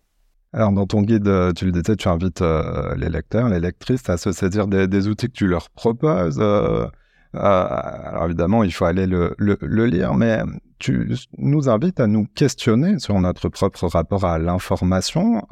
Alors, 0.51 0.71
dans 0.71 0.87
ton 0.87 1.03
guide, 1.03 1.27
euh, 1.27 1.53
tu 1.53 1.65
le 1.65 1.71
disais, 1.71 1.95
tu 1.95 2.07
invites 2.07 2.41
euh, 2.41 2.95
les 2.95 3.09
lecteurs, 3.09 3.49
les 3.49 3.59
lectrices 3.59 4.09
à 4.09 4.17
se 4.17 4.31
saisir 4.31 4.67
des, 4.67 5.07
outils 5.07 5.27
que 5.27 5.33
tu 5.33 5.47
leur 5.47 5.69
proposes. 5.69 6.39
Euh, 6.41 6.87
alors, 7.33 8.25
évidemment, 8.25 8.63
il 8.63 8.71
faut 8.73 8.85
aller 8.85 9.05
le, 9.05 9.35
le, 9.37 9.85
lire, 9.85 10.15
mais 10.15 10.41
tu 10.79 11.15
nous 11.37 11.69
invites 11.69 11.99
à 11.99 12.07
nous 12.07 12.25
questionner 12.25 12.97
sur 12.97 13.19
notre 13.19 13.49
propre 13.49 13.87
rapport 13.87 14.25
à 14.25 14.39
l'information. 14.39 15.43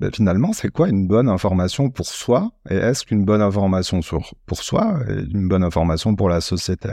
Ben, 0.00 0.12
finalement, 0.12 0.52
c'est 0.52 0.70
quoi 0.70 0.88
une 0.88 1.08
bonne 1.08 1.28
information 1.28 1.90
pour 1.90 2.06
soi 2.06 2.52
Et 2.70 2.76
est-ce 2.76 3.04
qu'une 3.04 3.24
bonne 3.24 3.42
information 3.42 4.00
sur, 4.00 4.32
pour 4.46 4.62
soi 4.62 5.00
est 5.08 5.32
une 5.32 5.48
bonne 5.48 5.64
information 5.64 6.14
pour 6.14 6.28
la 6.28 6.40
société? 6.40 6.90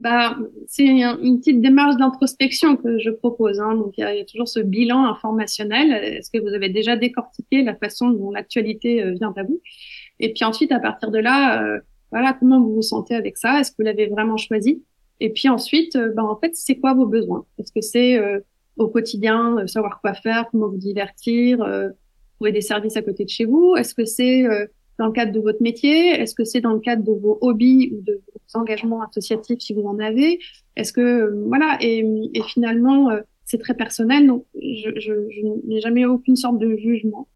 Bah, 0.00 0.36
c'est 0.66 0.84
une 0.84 1.38
petite 1.38 1.62
démarche 1.62 1.96
d'introspection 1.96 2.76
que 2.76 2.98
je 2.98 3.10
propose. 3.10 3.60
Hein. 3.60 3.76
Donc, 3.76 3.94
il 3.96 4.02
y, 4.02 4.04
a, 4.04 4.24
toujours 4.24 4.48
ce 4.48 4.60
bilan 4.60 5.06
informationnel. 5.06 5.90
Est-ce 5.92 6.30
que 6.30 6.38
vous 6.38 6.54
avez 6.54 6.68
déjà 6.68 6.96
décortiqué 6.96 7.62
la 7.62 7.74
façon 7.74 8.10
dont 8.10 8.30
l'actualité 8.30 9.02
euh, 9.02 9.14
vient 9.14 9.32
à 9.36 9.42
vous? 9.42 9.60
Et 10.20 10.34
puis 10.34 10.44
ensuite, 10.44 10.70
à 10.70 10.80
partir 10.80 11.10
de 11.10 11.18
là, 11.18 11.62
euh, 11.62 11.80
voilà, 12.10 12.34
comment 12.34 12.60
vous 12.60 12.74
vous 12.74 12.82
sentez 12.82 13.14
avec 13.14 13.38
ça? 13.38 13.60
Est-ce 13.60 13.70
que 13.70 13.76
vous 13.78 13.84
l'avez 13.84 14.06
vraiment 14.06 14.36
choisi? 14.36 14.84
Et 15.20 15.30
puis 15.30 15.48
ensuite, 15.48 15.96
euh, 15.96 16.12
bah, 16.14 16.24
en 16.24 16.36
fait, 16.36 16.54
c'est 16.54 16.76
quoi 16.76 16.92
vos 16.92 17.06
besoins? 17.06 17.46
Est-ce 17.58 17.72
que 17.72 17.80
c'est 17.80 18.20
au 18.76 18.88
quotidien 18.88 19.66
savoir 19.66 20.02
quoi 20.02 20.12
faire, 20.12 20.46
comment 20.52 20.68
vous 20.68 20.76
divertir, 20.76 21.66
trouver 22.34 22.52
des 22.52 22.60
services 22.60 22.98
à 22.98 23.02
côté 23.02 23.24
de 23.24 23.30
chez 23.30 23.46
vous? 23.46 23.74
Est-ce 23.76 23.94
que 23.94 24.04
c'est 24.04 24.44
dans 24.98 25.06
le 25.06 25.12
cadre 25.12 25.32
de 25.32 25.40
votre 25.40 25.62
métier? 25.62 26.10
Est-ce 26.10 26.34
que 26.34 26.44
c'est 26.44 26.60
dans 26.60 26.72
le 26.72 26.80
cadre 26.80 27.02
de 27.02 27.12
vos 27.12 27.38
hobbies 27.40 27.92
ou 27.92 28.02
de 28.02 28.20
vos 28.32 28.60
engagements 28.60 29.02
associatifs 29.02 29.60
si 29.60 29.74
vous 29.74 29.86
en 29.86 29.98
avez? 29.98 30.38
Est-ce 30.76 30.92
que 30.92 31.00
euh, 31.00 31.44
voilà 31.46 31.78
et, 31.80 32.04
et 32.34 32.42
finalement 32.42 33.10
euh, 33.10 33.20
c'est 33.44 33.58
très 33.58 33.74
personnel 33.74 34.26
donc 34.26 34.44
je, 34.54 34.90
je, 34.96 35.12
je 35.30 35.68
n'ai 35.68 35.80
jamais 35.80 36.04
aucune 36.04 36.36
sorte 36.36 36.58
de 36.58 36.76
jugement. 36.76 37.28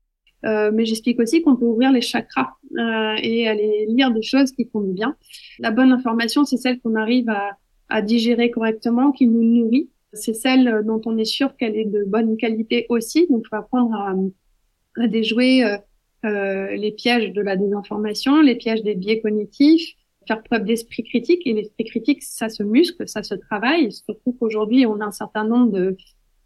Euh, 0.46 0.70
mais 0.72 0.86
j'explique 0.86 1.20
aussi 1.20 1.42
qu'on 1.42 1.56
peut 1.56 1.66
ouvrir 1.66 1.92
les 1.92 2.00
chakras 2.00 2.52
euh, 2.78 3.14
et 3.22 3.46
aller 3.46 3.84
lire 3.88 4.10
des 4.10 4.22
choses 4.22 4.52
qui 4.52 4.64
font 4.72 4.80
du 4.80 4.92
bien. 4.92 5.14
La 5.58 5.70
bonne 5.70 5.92
information, 5.92 6.46
c'est 6.46 6.56
celle 6.56 6.80
qu'on 6.80 6.94
arrive 6.94 7.28
à, 7.28 7.58
à 7.90 8.00
digérer 8.00 8.50
correctement, 8.50 9.12
qui 9.12 9.26
nous 9.26 9.42
nourrit. 9.42 9.90
C'est 10.14 10.32
celle 10.32 10.82
dont 10.86 11.00
on 11.04 11.18
est 11.18 11.26
sûr 11.26 11.56
qu'elle 11.56 11.76
est 11.76 11.84
de 11.84 12.04
bonne 12.06 12.38
qualité 12.38 12.86
aussi. 12.88 13.26
Donc, 13.28 13.42
il 13.44 13.48
faut 13.48 13.56
apprendre 13.56 13.94
à, 13.94 14.14
à 15.02 15.08
déjouer 15.08 15.62
euh, 16.24 16.74
les 16.76 16.92
pièges 16.92 17.32
de 17.32 17.40
la 17.40 17.56
désinformation, 17.56 18.40
les 18.40 18.56
pièges 18.56 18.82
des 18.82 18.94
biais 18.94 19.20
cognitifs, 19.20 19.94
faire 20.26 20.42
preuve 20.42 20.64
d'esprit 20.64 21.02
critique. 21.04 21.42
Et 21.46 21.54
l'esprit 21.54 21.84
critique, 21.84 22.22
ça 22.22 22.48
se 22.48 22.62
muscle, 22.62 23.08
ça 23.08 23.22
se 23.22 23.34
travaille. 23.34 23.92
Surtout 23.92 24.32
qu'aujourd'hui, 24.38 24.86
on 24.86 25.00
a 25.00 25.06
un 25.06 25.12
certain 25.12 25.44
nombre 25.44 25.72
de 25.72 25.96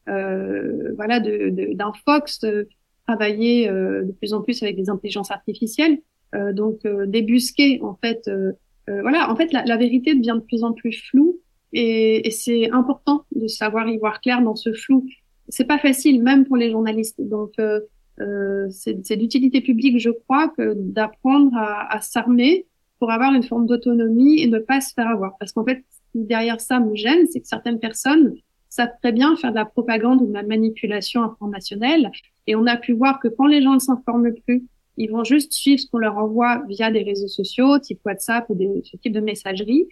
euh, 0.08 0.92
voilà 0.96 1.18
de 1.18 1.72
d'infox 1.72 2.40
de, 2.40 2.68
travailler 3.06 3.68
euh, 3.68 4.02
de 4.02 4.12
plus 4.12 4.32
en 4.32 4.42
plus 4.42 4.62
avec 4.62 4.76
des 4.76 4.90
intelligences 4.90 5.30
artificielles. 5.30 5.98
Euh, 6.34 6.52
donc 6.52 6.84
euh, 6.84 7.06
débusquer 7.06 7.80
en 7.82 7.94
fait, 7.94 8.30
voilà, 8.86 9.30
en 9.30 9.36
fait 9.36 9.52
la, 9.52 9.64
la, 9.64 9.76
vérité 9.76 10.14
devient 10.14 10.36
de 10.36 10.44
plus 10.44 10.62
en 10.62 10.72
plus 10.72 10.92
floue 11.08 11.40
Et, 11.72 12.26
et 12.26 12.30
c'est 12.30 12.70
important 12.70 13.24
de 13.34 13.46
savoir 13.46 13.88
y 13.88 13.96
voir 13.98 14.20
clair 14.20 14.42
dans 14.42 14.56
ce 14.56 14.72
flou. 14.72 15.06
C'est 15.48 15.66
pas 15.66 15.78
facile, 15.78 16.22
même 16.22 16.44
pour 16.44 16.56
les 16.56 16.70
journalistes. 16.70 17.20
Donc, 17.20 17.52
euh, 18.20 18.68
c'est 18.70 19.16
d'utilité 19.16 19.60
publique, 19.60 19.98
je 19.98 20.10
crois, 20.10 20.48
que 20.48 20.74
d'apprendre 20.76 21.56
à, 21.56 21.92
à 21.94 22.00
s'armer 22.00 22.66
pour 22.98 23.10
avoir 23.10 23.34
une 23.34 23.42
forme 23.42 23.66
d'autonomie 23.66 24.40
et 24.40 24.46
ne 24.46 24.58
pas 24.58 24.80
se 24.80 24.92
faire 24.94 25.08
avoir. 25.08 25.36
Parce 25.38 25.52
qu'en 25.52 25.64
fait, 25.64 25.84
derrière 26.14 26.60
ça 26.60 26.80
me 26.80 26.94
gêne, 26.94 27.26
c'est 27.30 27.40
que 27.40 27.48
certaines 27.48 27.80
personnes 27.80 28.34
savent 28.68 28.92
très 29.02 29.12
bien 29.12 29.36
faire 29.36 29.50
de 29.50 29.56
la 29.56 29.64
propagande 29.64 30.22
ou 30.22 30.26
de 30.26 30.32
la 30.32 30.42
manipulation 30.42 31.22
informationnelle. 31.22 32.10
Et 32.46 32.56
on 32.56 32.66
a 32.66 32.76
pu 32.76 32.92
voir 32.92 33.20
que 33.20 33.28
quand 33.28 33.46
les 33.46 33.62
gens 33.62 33.74
ne 33.74 33.78
s'informent 33.78 34.32
plus, 34.46 34.64
ils 34.96 35.10
vont 35.10 35.24
juste 35.24 35.52
suivre 35.52 35.80
ce 35.80 35.86
qu'on 35.88 35.98
leur 35.98 36.16
envoie 36.18 36.62
via 36.68 36.90
des 36.90 37.02
réseaux 37.02 37.28
sociaux, 37.28 37.78
type 37.78 38.00
WhatsApp 38.04 38.48
ou 38.48 38.54
des, 38.54 38.82
ce 38.84 38.96
type 38.96 39.12
de 39.12 39.20
messagerie. 39.20 39.86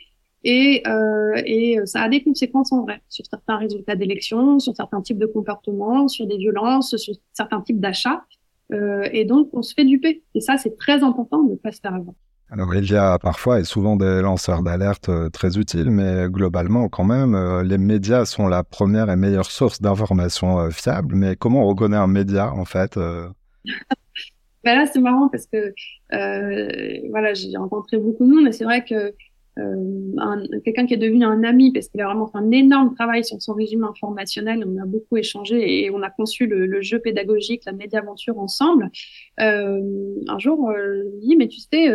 Et, 0.45 0.83
euh, 0.87 1.41
et 1.47 1.79
ça 1.85 2.03
a 2.03 2.09
des 2.09 2.23
conséquences 2.23 2.73
en 2.73 2.83
vrai 2.83 3.01
sur 3.09 3.25
certains 3.27 3.59
résultats 3.59 3.95
d'élections, 3.95 4.59
sur 4.59 4.75
certains 4.75 5.01
types 5.01 5.19
de 5.19 5.27
comportements, 5.27 6.09
sur 6.09 6.27
des 6.27 6.37
violences, 6.37 6.97
sur 6.97 7.15
certains 7.33 7.61
types 7.61 7.81
d'achats. 7.81 8.25
Euh, 8.73 9.09
et 9.13 9.25
donc, 9.25 9.51
on 9.53 9.63
se 9.63 9.75
fait 9.75 9.85
duper. 9.85 10.23
Et 10.35 10.41
ça, 10.41 10.57
c'est 10.57 10.77
très 10.77 11.03
important 11.03 11.43
de 11.43 11.53
ne 11.53 11.57
pas 11.57 11.73
se 11.73 11.81
faire 11.81 11.95
avoir. 11.95 12.15
Alors 12.53 12.75
il 12.75 12.85
y 12.85 12.97
a 12.97 13.19
parfois 13.19 13.61
et 13.61 13.65
souvent 13.65 13.97
des 13.97 14.21
lanceurs 14.21 14.63
d'alerte 14.63 15.09
euh, 15.09 15.31
très 15.31 15.57
utiles, 15.57 15.91
mais 15.91 16.29
globalement 16.29 16.91
quand 16.91 17.05
même, 17.05 17.35
euh, 17.35 17.63
les 17.63 17.79
médias 17.79 18.27
sont 18.27 18.47
la 18.47 18.63
première 18.63 19.09
et 19.09 19.17
meilleure 19.17 19.51
source 19.51 19.81
d'informations 19.81 20.61
euh, 20.61 20.69
fiables. 20.69 21.15
Mais 21.15 21.35
comment 21.35 21.63
on 21.63 21.69
reconnaît 21.69 21.97
un 21.97 22.09
média 22.09 22.53
en 22.53 22.67
fait 22.67 22.97
ben 22.99 23.33
Là 24.65 24.85
c'est 24.85 25.01
marrant 25.01 25.31
parce 25.31 25.47
que 25.47 25.73
voilà 27.11 27.33
j'ai 27.33 27.57
rencontré 27.57 27.97
beaucoup 27.97 28.27
de 28.27 28.35
monde 28.35 28.47
et 28.47 28.53
c'est 28.53 28.65
vrai 28.65 28.85
que 28.85 29.15
quelqu'un 29.57 30.87
qui 30.87 30.95
est 30.95 30.99
devenu 30.99 31.25
un 31.25 31.45
ami 31.45 31.73
parce 31.73 31.89
qu'il 31.89 32.01
a 32.01 32.07
vraiment 32.07 32.27
fait 32.27 32.39
un 32.39 32.51
énorme 32.51 32.95
travail 32.95 33.25
sur 33.25 33.41
son 33.41 33.55
régime 33.55 33.85
informationnel. 33.85 34.65
On 34.67 34.83
a 34.83 34.87
beaucoup 34.87 35.17
échangé 35.17 35.85
et 35.85 35.91
on 35.91 36.03
a 36.03 36.11
conçu 36.11 36.47
le, 36.47 36.81
jeu 36.81 36.99
pédagogique, 36.99 37.63
la 37.67 37.73
médiaventure 37.73 38.39
ensemble. 38.39 38.91
un 39.39 40.39
jour, 40.39 40.73
je 40.77 41.11
lui 41.11 41.27
dis 41.27 41.37
mais 41.37 41.49
tu 41.49 41.61
sais 41.61 41.91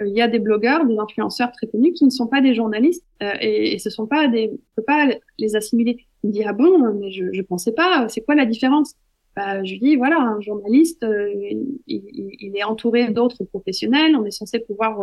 euh, 0.00 0.06
il 0.06 0.16
y 0.16 0.22
a 0.22 0.28
des 0.28 0.38
blogueurs, 0.38 0.86
des 0.86 0.98
influenceurs 0.98 1.52
très 1.52 1.66
connus 1.66 1.92
qui 1.92 2.04
ne 2.04 2.10
sont 2.10 2.26
pas 2.26 2.40
des 2.40 2.54
journalistes 2.54 3.04
euh, 3.22 3.32
et, 3.40 3.74
et, 3.74 3.78
ce 3.78 3.90
sont 3.90 4.06
pas 4.06 4.28
des, 4.28 4.50
on 4.52 4.58
peut 4.76 4.84
pas 4.84 5.08
les 5.38 5.56
assimiler. 5.56 6.06
Il 6.22 6.28
me 6.28 6.32
dit 6.32 6.44
ah 6.44 6.52
bon, 6.52 6.94
mais 6.94 7.10
je, 7.10 7.26
je 7.32 7.42
pensais 7.42 7.72
pas. 7.72 8.08
C'est 8.08 8.20
quoi 8.22 8.34
la 8.34 8.46
différence? 8.46 8.94
Bah, 9.40 9.64
Je 9.64 9.74
dis 9.76 9.96
voilà, 9.96 10.20
un 10.20 10.40
journaliste, 10.40 11.02
euh, 11.02 11.28
il, 11.86 12.52
est 12.56 12.64
entouré 12.64 13.10
d'autres 13.10 13.44
professionnels. 13.44 14.16
On 14.16 14.24
est 14.24 14.30
censé 14.30 14.58
pouvoir 14.60 15.00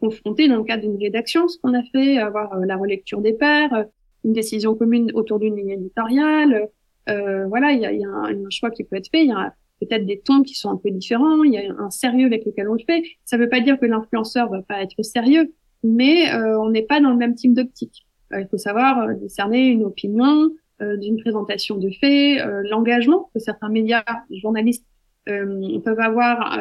confronter 0.00 0.48
dans 0.48 0.56
le 0.56 0.64
cadre 0.64 0.82
d'une 0.82 0.98
rédaction 0.98 1.48
ce 1.48 1.58
qu'on 1.58 1.74
a 1.74 1.82
fait, 1.84 2.18
avoir 2.18 2.58
la 2.60 2.76
relecture 2.76 3.20
des 3.20 3.32
pairs, 3.32 3.86
une 4.24 4.32
décision 4.32 4.74
commune 4.74 5.10
autour 5.14 5.38
d'une 5.38 5.56
ligne 5.56 5.70
éditoriale. 5.70 6.68
voilà, 7.06 7.72
il 7.72 7.80
y 7.80 7.86
a, 7.86 7.92
y 7.92 8.04
a 8.04 8.08
un, 8.08 8.44
un, 8.46 8.50
choix 8.50 8.70
qui 8.70 8.84
peut 8.84 8.96
être 8.96 9.10
fait. 9.10 9.22
Il 9.22 9.28
y 9.28 9.32
a 9.32 9.54
peut-être 9.86 10.06
des 10.06 10.20
tons 10.20 10.42
qui 10.42 10.54
sont 10.54 10.70
un 10.70 10.76
peu 10.76 10.90
différents, 10.90 11.42
il 11.42 11.52
y 11.52 11.58
a 11.58 11.74
un 11.78 11.90
sérieux 11.90 12.26
avec 12.26 12.44
lequel 12.44 12.68
on 12.68 12.74
le 12.74 12.84
fait. 12.86 13.02
Ça 13.24 13.36
ne 13.36 13.42
veut 13.42 13.48
pas 13.48 13.60
dire 13.60 13.78
que 13.78 13.86
l'influenceur 13.86 14.48
va 14.48 14.62
pas 14.62 14.82
être 14.82 15.02
sérieux, 15.02 15.52
mais 15.82 16.32
euh, 16.32 16.58
on 16.60 16.70
n'est 16.70 16.82
pas 16.82 17.00
dans 17.00 17.10
le 17.10 17.16
même 17.16 17.34
type 17.34 17.54
d'optique. 17.54 18.06
Euh, 18.32 18.40
il 18.40 18.48
faut 18.48 18.58
savoir 18.58 19.00
euh, 19.00 19.14
discerner 19.14 19.68
une 19.68 19.84
opinion 19.84 20.50
d'une 20.98 21.20
présentation 21.20 21.76
de 21.76 21.90
faits, 21.90 22.44
l'engagement 22.64 23.30
que 23.34 23.40
certains 23.40 23.68
médias, 23.68 24.04
journalistes 24.30 24.86
peuvent 25.26 26.00
avoir. 26.00 26.60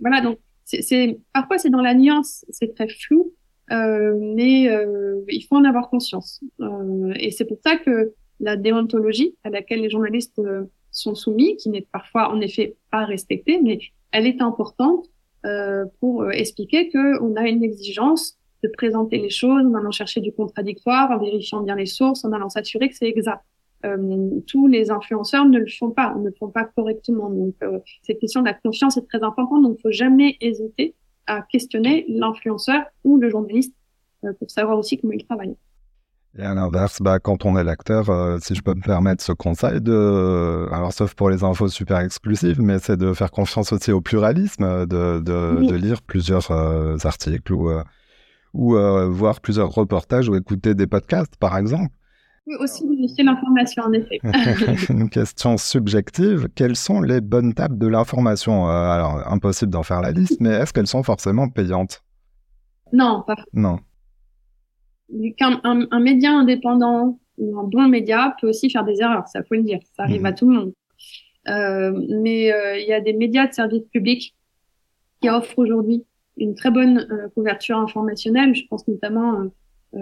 voilà, 0.00 0.20
donc 0.20 0.38
c'est 0.64 1.18
parfois 1.32 1.58
c'est 1.58 1.70
dans 1.70 1.80
la 1.80 1.94
nuance, 1.94 2.44
c'est 2.50 2.74
très 2.74 2.88
flou, 2.88 3.32
mais 3.70 4.64
il 5.28 5.46
faut 5.48 5.56
en 5.56 5.64
avoir 5.64 5.88
conscience. 5.88 6.40
et 7.16 7.30
c'est 7.30 7.46
pour 7.46 7.58
ça 7.64 7.76
que 7.76 8.12
la 8.40 8.56
déontologie 8.56 9.36
à 9.44 9.50
laquelle 9.50 9.80
les 9.80 9.90
journalistes 9.90 10.40
sont 10.90 11.14
soumis, 11.14 11.56
qui 11.56 11.68
n'est 11.68 11.86
parfois 11.92 12.32
en 12.32 12.40
effet 12.40 12.76
pas 12.90 13.04
respectée, 13.04 13.60
mais 13.62 13.78
elle 14.12 14.26
est 14.26 14.40
importante 14.40 15.06
euh, 15.44 15.84
pour 16.00 16.22
euh, 16.22 16.30
expliquer 16.30 16.88
qu'on 16.90 17.36
a 17.36 17.46
une 17.46 17.62
exigence 17.62 18.38
de 18.62 18.68
présenter 18.68 19.18
les 19.18 19.28
choses 19.28 19.66
en 19.66 19.74
allant 19.74 19.90
chercher 19.90 20.20
du 20.20 20.32
contradictoire, 20.32 21.10
en 21.10 21.18
vérifiant 21.18 21.60
bien 21.62 21.76
les 21.76 21.84
sources, 21.84 22.24
en 22.24 22.32
allant 22.32 22.48
s'assurer 22.48 22.88
que 22.88 22.96
c'est 22.96 23.08
exact. 23.08 23.42
Euh, 23.84 24.40
tous 24.46 24.66
les 24.66 24.90
influenceurs 24.90 25.44
ne 25.44 25.58
le 25.58 25.66
font 25.66 25.90
pas, 25.90 26.14
ne 26.14 26.26
le 26.28 26.34
font 26.38 26.48
pas 26.48 26.64
correctement. 26.64 27.30
Donc, 27.30 27.54
euh, 27.62 27.78
cette 28.02 28.18
question 28.18 28.40
de 28.40 28.46
la 28.46 28.54
confiance 28.54 28.96
est 28.96 29.06
très 29.06 29.22
importante. 29.22 29.62
Donc, 29.62 29.76
il 29.78 29.82
faut 29.82 29.92
jamais 29.92 30.36
hésiter 30.40 30.94
à 31.26 31.42
questionner 31.42 32.06
l'influenceur 32.08 32.84
ou 33.04 33.18
le 33.18 33.28
journaliste 33.30 33.74
euh, 34.24 34.32
pour 34.38 34.50
savoir 34.50 34.78
aussi 34.78 34.98
comment 34.98 35.12
il 35.12 35.24
travaille. 35.24 35.56
Et 36.36 36.42
à 36.42 36.52
l'inverse, 36.52 37.00
bah, 37.00 37.20
quand 37.20 37.44
on 37.44 37.56
est 37.56 37.62
l'acteur, 37.62 38.10
euh, 38.10 38.38
si 38.40 38.56
je 38.56 38.62
peux 38.62 38.74
me 38.74 38.80
permettre 38.82 39.22
ce 39.22 39.30
conseil, 39.30 39.80
de, 39.80 40.66
alors 40.72 40.92
sauf 40.92 41.14
pour 41.14 41.30
les 41.30 41.44
infos 41.44 41.68
super 41.68 42.00
exclusives, 42.00 42.60
mais 42.60 42.80
c'est 42.80 42.96
de 42.96 43.12
faire 43.12 43.30
confiance 43.30 43.72
aussi 43.72 43.92
au 43.92 44.00
pluralisme, 44.00 44.84
de, 44.86 45.20
de, 45.20 45.64
de 45.64 45.74
lire 45.76 46.02
plusieurs 46.02 46.50
euh, 46.50 46.96
articles 47.04 47.52
ou, 47.52 47.70
euh, 47.70 47.84
ou 48.52 48.74
voir 49.12 49.40
plusieurs 49.40 49.70
reportages 49.70 50.28
ou 50.28 50.34
écouter 50.34 50.74
des 50.74 50.88
podcasts, 50.88 51.36
par 51.36 51.56
exemple. 51.56 51.92
Oui, 52.46 52.56
aussi 52.60 52.86
vérifier 52.86 53.24
l'information, 53.24 53.84
en 53.84 53.92
effet. 53.92 54.20
Une 54.90 55.08
question 55.08 55.56
subjective. 55.56 56.48
Quelles 56.54 56.76
sont 56.76 57.00
les 57.00 57.20
bonnes 57.20 57.54
tables 57.54 57.78
de 57.78 57.86
l'information? 57.86 58.66
Alors, 58.66 59.22
impossible 59.32 59.70
d'en 59.70 59.82
faire 59.82 60.02
la 60.02 60.12
liste, 60.12 60.40
mais 60.40 60.50
est-ce 60.50 60.72
qu'elles 60.72 60.86
sont 60.86 61.02
forcément 61.02 61.48
payantes? 61.48 62.02
Non, 62.92 63.22
pas. 63.26 63.36
Non 63.54 63.78
un, 65.40 66.00
média 66.00 66.32
indépendant 66.32 67.18
ou 67.38 67.58
un 67.58 67.64
bon 67.64 67.88
média 67.88 68.36
peut 68.40 68.48
aussi 68.48 68.70
faire 68.70 68.84
des 68.84 69.00
erreurs, 69.00 69.26
ça 69.28 69.42
faut 69.42 69.54
le 69.54 69.62
dire, 69.62 69.80
ça 69.96 70.04
arrive 70.04 70.20
mhm. 70.20 70.26
à 70.26 70.32
tout 70.32 70.48
le 70.48 70.56
monde. 70.56 70.72
Euh, 71.48 71.92
mais 72.22 72.52
euh, 72.52 72.78
il 72.78 72.86
y 72.86 72.92
a 72.92 73.00
des 73.00 73.12
médias 73.12 73.46
de 73.46 73.52
service 73.52 73.84
public 73.92 74.34
qui 75.20 75.28
offrent 75.28 75.58
aujourd'hui 75.58 76.04
une 76.36 76.54
très 76.54 76.70
bonne 76.70 77.06
euh, 77.10 77.28
couverture 77.34 77.78
informationnelle. 77.78 78.54
Je 78.54 78.62
pense 78.68 78.88
notamment, 78.88 79.40
euh, 79.40 79.52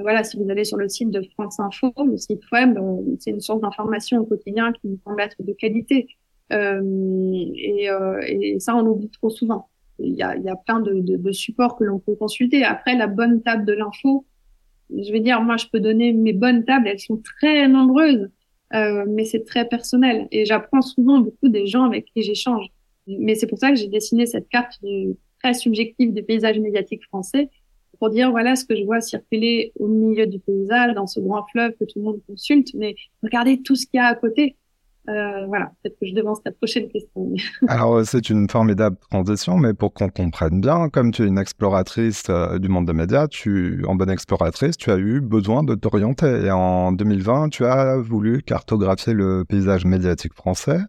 voilà, 0.00 0.24
si 0.24 0.36
vous 0.36 0.50
allez 0.50 0.64
sur 0.64 0.76
le 0.76 0.88
site 0.88 1.10
de 1.10 1.22
France 1.34 1.60
Info, 1.60 1.92
le 2.04 2.16
site 2.16 2.42
web, 2.50 2.78
c'est 3.18 3.30
une 3.30 3.40
source 3.40 3.60
d'information 3.60 4.18
au 4.18 4.24
quotidien 4.24 4.72
qui 4.72 4.88
nous 4.88 4.98
semble 5.04 5.20
être 5.20 5.36
de 5.40 5.52
qualité. 5.52 6.08
Et, 6.50 7.88
et, 8.28 8.60
ça, 8.60 8.76
on 8.76 8.86
oublie 8.86 9.10
trop 9.10 9.30
souvent. 9.30 9.68
Il 9.98 10.14
y 10.14 10.22
a, 10.22 10.36
y 10.36 10.48
a 10.48 10.56
plein 10.56 10.80
de, 10.80 10.94
de, 10.94 11.16
de 11.16 11.32
supports 11.32 11.76
que 11.76 11.84
l'on 11.84 11.98
peut 11.98 12.14
consulter. 12.14 12.64
Après, 12.64 12.96
la 12.96 13.06
bonne 13.06 13.42
table 13.42 13.64
de 13.64 13.72
l'info, 13.72 14.26
je 14.90 15.12
vais 15.12 15.20
dire, 15.20 15.40
moi, 15.42 15.56
je 15.56 15.66
peux 15.72 15.80
donner 15.80 16.12
mes 16.12 16.32
bonnes 16.32 16.64
tables, 16.64 16.88
elles 16.88 17.00
sont 17.00 17.20
très 17.22 17.68
nombreuses, 17.68 18.28
euh, 18.74 19.04
mais 19.08 19.24
c'est 19.24 19.44
très 19.44 19.66
personnel. 19.66 20.28
Et 20.30 20.44
j'apprends 20.44 20.82
souvent 20.82 21.20
beaucoup 21.20 21.48
des 21.48 21.66
gens 21.66 21.84
avec 21.84 22.06
qui 22.06 22.22
j'échange. 22.22 22.66
Mais 23.06 23.34
c'est 23.34 23.46
pour 23.46 23.58
ça 23.58 23.70
que 23.70 23.76
j'ai 23.76 23.88
dessiné 23.88 24.26
cette 24.26 24.48
carte 24.48 24.78
du, 24.82 25.16
très 25.42 25.54
subjective 25.54 26.12
des 26.12 26.22
paysages 26.22 26.58
médiatiques 26.58 27.04
français 27.04 27.50
pour 28.02 28.10
dire 28.10 28.32
voilà 28.32 28.56
ce 28.56 28.64
que 28.64 28.74
je 28.74 28.82
vois 28.82 29.00
circuler 29.00 29.72
au 29.78 29.86
milieu 29.86 30.26
du 30.26 30.40
paysage, 30.40 30.92
dans 30.94 31.06
ce 31.06 31.20
grand 31.20 31.46
fleuve 31.52 31.70
que 31.78 31.84
tout 31.84 32.00
le 32.00 32.02
monde 32.02 32.20
consulte, 32.26 32.74
mais 32.74 32.96
regardez 33.22 33.62
tout 33.62 33.76
ce 33.76 33.86
qu'il 33.86 33.98
y 33.98 34.00
a 34.00 34.06
à 34.06 34.16
côté. 34.16 34.56
Euh, 35.08 35.46
voilà, 35.46 35.70
peut-être 35.80 35.96
que 36.00 36.08
je 36.08 36.12
devance 36.12 36.42
ta 36.42 36.50
prochaine 36.50 36.88
question. 36.88 37.32
Alors, 37.68 37.94
euh, 37.94 38.04
c'est 38.04 38.28
une 38.28 38.48
formidable 38.50 38.96
transition, 39.08 39.56
mais 39.56 39.72
pour 39.72 39.94
qu'on 39.94 40.08
comprenne 40.08 40.60
bien, 40.60 40.88
comme 40.88 41.12
tu 41.12 41.22
es 41.22 41.28
une 41.28 41.38
exploratrice 41.38 42.24
euh, 42.28 42.58
du 42.58 42.68
monde 42.68 42.86
des 42.86 42.92
médias, 42.92 43.28
tu, 43.28 43.84
en 43.86 43.94
bonne 43.94 44.10
exploratrice, 44.10 44.76
tu 44.76 44.90
as 44.90 44.98
eu 44.98 45.20
besoin 45.20 45.62
de 45.62 45.76
t'orienter. 45.76 46.46
Et 46.46 46.50
en 46.50 46.90
2020, 46.90 47.50
tu 47.50 47.64
as 47.64 47.98
voulu 47.98 48.42
cartographier 48.42 49.12
le 49.12 49.44
paysage 49.44 49.84
médiatique 49.84 50.34
français. 50.34 50.80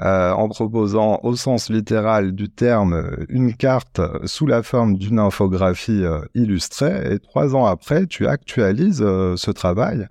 Euh, 0.00 0.32
en 0.32 0.48
proposant 0.48 1.20
au 1.22 1.36
sens 1.36 1.70
littéral 1.70 2.32
du 2.32 2.48
terme 2.48 3.16
une 3.28 3.54
carte 3.54 4.00
sous 4.24 4.46
la 4.46 4.64
forme 4.64 4.96
d'une 4.96 5.20
infographie 5.20 6.02
illustrée. 6.34 7.14
Et 7.14 7.18
trois 7.20 7.54
ans 7.54 7.66
après, 7.66 8.06
tu 8.06 8.26
actualises 8.26 8.98
ce 8.98 9.50
travail 9.52 10.08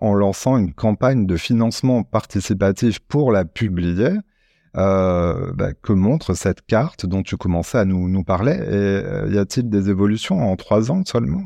en 0.00 0.14
lançant 0.14 0.56
une 0.56 0.72
campagne 0.72 1.26
de 1.26 1.36
financement 1.36 2.02
participatif 2.02 2.98
pour 3.00 3.32
la 3.32 3.44
publier. 3.44 4.12
Euh, 4.76 5.52
bah, 5.52 5.72
que 5.72 5.92
montre 5.92 6.34
cette 6.34 6.64
carte 6.64 7.04
dont 7.04 7.24
tu 7.24 7.36
commençais 7.36 7.78
à 7.78 7.84
nous, 7.84 8.08
nous 8.08 8.22
parler 8.22 8.52
Et 8.52 8.54
euh, 8.54 9.28
y 9.28 9.36
a-t-il 9.36 9.68
des 9.68 9.90
évolutions 9.90 10.48
en 10.48 10.54
trois 10.54 10.92
ans 10.92 11.02
seulement? 11.04 11.42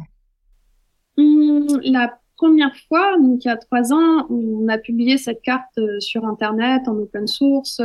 La 1.16 2.18
première 2.44 2.76
fois, 2.88 3.16
donc 3.18 3.44
il 3.44 3.48
y 3.48 3.50
a 3.50 3.56
trois 3.56 3.92
ans, 3.92 4.26
on 4.30 4.68
a 4.68 4.78
publié 4.78 5.16
cette 5.18 5.40
carte 5.42 5.78
euh, 5.78 5.98
sur 6.00 6.24
Internet 6.24 6.82
en 6.88 6.96
open 6.98 7.26
source 7.26 7.80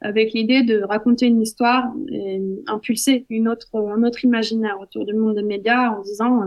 avec 0.00 0.32
l'idée 0.32 0.62
de 0.64 0.82
raconter 0.82 1.26
une 1.26 1.42
histoire 1.42 1.92
et 2.10 2.40
impulser 2.66 3.24
autre, 3.46 3.68
un 3.74 4.02
autre 4.02 4.24
imaginaire 4.24 4.78
autour 4.80 5.04
du 5.06 5.14
monde 5.14 5.36
des 5.36 5.42
médias 5.44 5.90
en 5.90 6.02
disant 6.02 6.40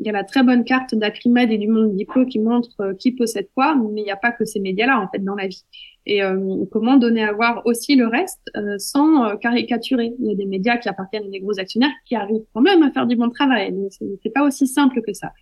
il 0.00 0.06
y 0.06 0.08
a 0.08 0.12
la 0.12 0.24
très 0.24 0.42
bonne 0.42 0.64
carte 0.64 0.94
d'Acrimed 0.94 1.50
et 1.50 1.58
du 1.58 1.68
Monde 1.68 1.94
Diplo 1.94 2.26
qui 2.26 2.38
montre 2.38 2.70
euh, 2.80 2.94
qui 2.94 3.12
possède 3.12 3.48
quoi, 3.54 3.76
mais 3.76 4.00
il 4.00 4.04
n'y 4.04 4.10
a 4.10 4.16
pas 4.16 4.32
que 4.32 4.44
ces 4.44 4.60
médias-là 4.60 5.00
en 5.00 5.08
fait 5.08 5.22
dans 5.22 5.34
la 5.34 5.46
vie. 5.46 5.64
Et 6.06 6.22
euh, 6.22 6.64
comment 6.70 6.96
donner 6.96 7.24
à 7.24 7.32
voir 7.32 7.62
aussi 7.64 7.94
le 7.94 8.06
reste 8.06 8.50
euh, 8.56 8.76
sans 8.78 9.36
caricaturer? 9.38 10.12
Il 10.18 10.26
y 10.26 10.32
a 10.32 10.34
des 10.34 10.46
médias 10.46 10.76
qui 10.76 10.88
appartiennent 10.88 11.26
à 11.26 11.30
des 11.30 11.40
gros 11.40 11.58
actionnaires 11.58 11.92
qui 12.06 12.16
arrivent 12.16 12.44
quand 12.52 12.60
même 12.60 12.82
à 12.82 12.90
faire 12.90 13.06
du 13.06 13.16
bon 13.16 13.30
travail. 13.30 13.72
Donc 13.72 13.92
c'est 13.92 14.32
pas 14.32 14.42
aussi 14.42 14.66
simple 14.66 15.00
que 15.00 15.12
ça. 15.12 15.32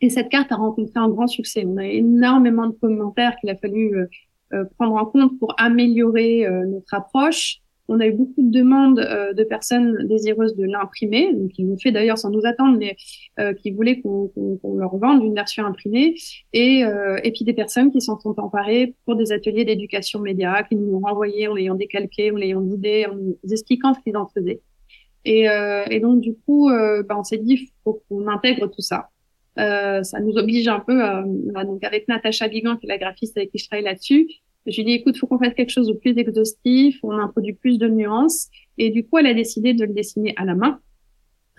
Et 0.00 0.10
cette 0.10 0.28
carte 0.28 0.52
a 0.52 0.56
rencontré 0.56 0.98
un 1.00 1.08
grand 1.08 1.26
succès. 1.26 1.64
On 1.66 1.76
a 1.78 1.86
énormément 1.86 2.66
de 2.66 2.72
commentaires 2.72 3.36
qu'il 3.40 3.50
a 3.50 3.56
fallu 3.56 3.96
prendre 4.76 4.94
en 4.94 5.06
compte 5.06 5.38
pour 5.38 5.54
améliorer 5.58 6.46
notre 6.66 6.94
approche. 6.94 7.60
On 7.88 8.00
a 8.00 8.06
eu 8.06 8.12
beaucoup 8.12 8.42
de 8.42 8.50
demandes 8.50 8.98
euh, 8.98 9.32
de 9.32 9.44
personnes 9.44 10.06
désireuses 10.08 10.56
de 10.56 10.64
l'imprimer, 10.64 11.30
qui 11.54 11.62
l'ont 11.62 11.78
fait 11.78 11.92
d'ailleurs 11.92 12.18
sans 12.18 12.30
nous 12.30 12.44
attendre, 12.44 12.76
mais 12.78 12.96
euh, 13.38 13.54
qui 13.54 13.70
voulaient 13.70 14.00
qu'on 14.00 14.30
leur 14.76 14.96
vende 14.96 15.22
une 15.22 15.34
version 15.34 15.64
imprimée, 15.64 16.14
et, 16.52 16.84
euh, 16.84 17.18
et 17.22 17.32
puis 17.32 17.44
des 17.44 17.52
personnes 17.52 17.92
qui 17.92 18.00
s'en 18.00 18.18
sont 18.18 18.38
emparées 18.40 18.94
pour 19.04 19.16
des 19.16 19.32
ateliers 19.32 19.64
d'éducation 19.64 20.20
média, 20.20 20.64
qui 20.64 20.76
nous 20.76 20.94
ont 20.96 21.00
renvoyé 21.00 21.48
en 21.48 21.54
l'ayant 21.54 21.74
décalqué, 21.74 22.32
en 22.32 22.36
l'ayant 22.36 22.60
guidé, 22.60 23.06
en 23.10 23.14
nous 23.14 23.38
expliquant 23.50 23.94
ce 23.94 24.00
qu'ils 24.00 24.16
en 24.16 24.26
faisaient. 24.26 24.60
Et, 25.24 25.46
et, 25.90 25.98
donc 25.98 26.20
du 26.20 26.36
coup, 26.36 26.70
bah, 26.70 27.16
on 27.18 27.24
s'est 27.24 27.38
dit, 27.38 27.72
faut 27.82 28.00
qu'on 28.08 28.28
intègre 28.28 28.68
tout 28.68 28.80
ça. 28.80 29.08
Ça 29.56 30.20
nous 30.20 30.36
oblige 30.36 30.68
un 30.68 30.80
peu, 30.80 31.00
donc 31.64 31.82
avec 31.84 32.08
Natacha 32.08 32.48
Guigan, 32.48 32.76
qui 32.76 32.86
est 32.86 32.88
la 32.88 32.98
graphiste 32.98 33.36
avec 33.36 33.50
qui 33.50 33.58
je 33.58 33.66
travaille 33.66 33.84
là-dessus, 33.84 34.28
je 34.66 34.76
lui 34.76 34.84
dit, 34.84 34.92
écoute, 34.92 35.16
faut 35.16 35.26
qu'on 35.26 35.38
fasse 35.38 35.54
quelque 35.54 35.70
chose 35.70 35.86
de 35.86 35.92
plus 35.92 36.16
exhaustif, 36.18 36.98
on 37.02 37.12
introduit 37.12 37.52
plus 37.52 37.78
de 37.78 37.88
nuances. 37.88 38.48
Et 38.78 38.90
du 38.90 39.06
coup, 39.06 39.18
elle 39.18 39.26
a 39.26 39.34
décidé 39.34 39.74
de 39.74 39.84
le 39.84 39.92
dessiner 39.92 40.34
à 40.36 40.44
la 40.44 40.54
main. 40.56 40.80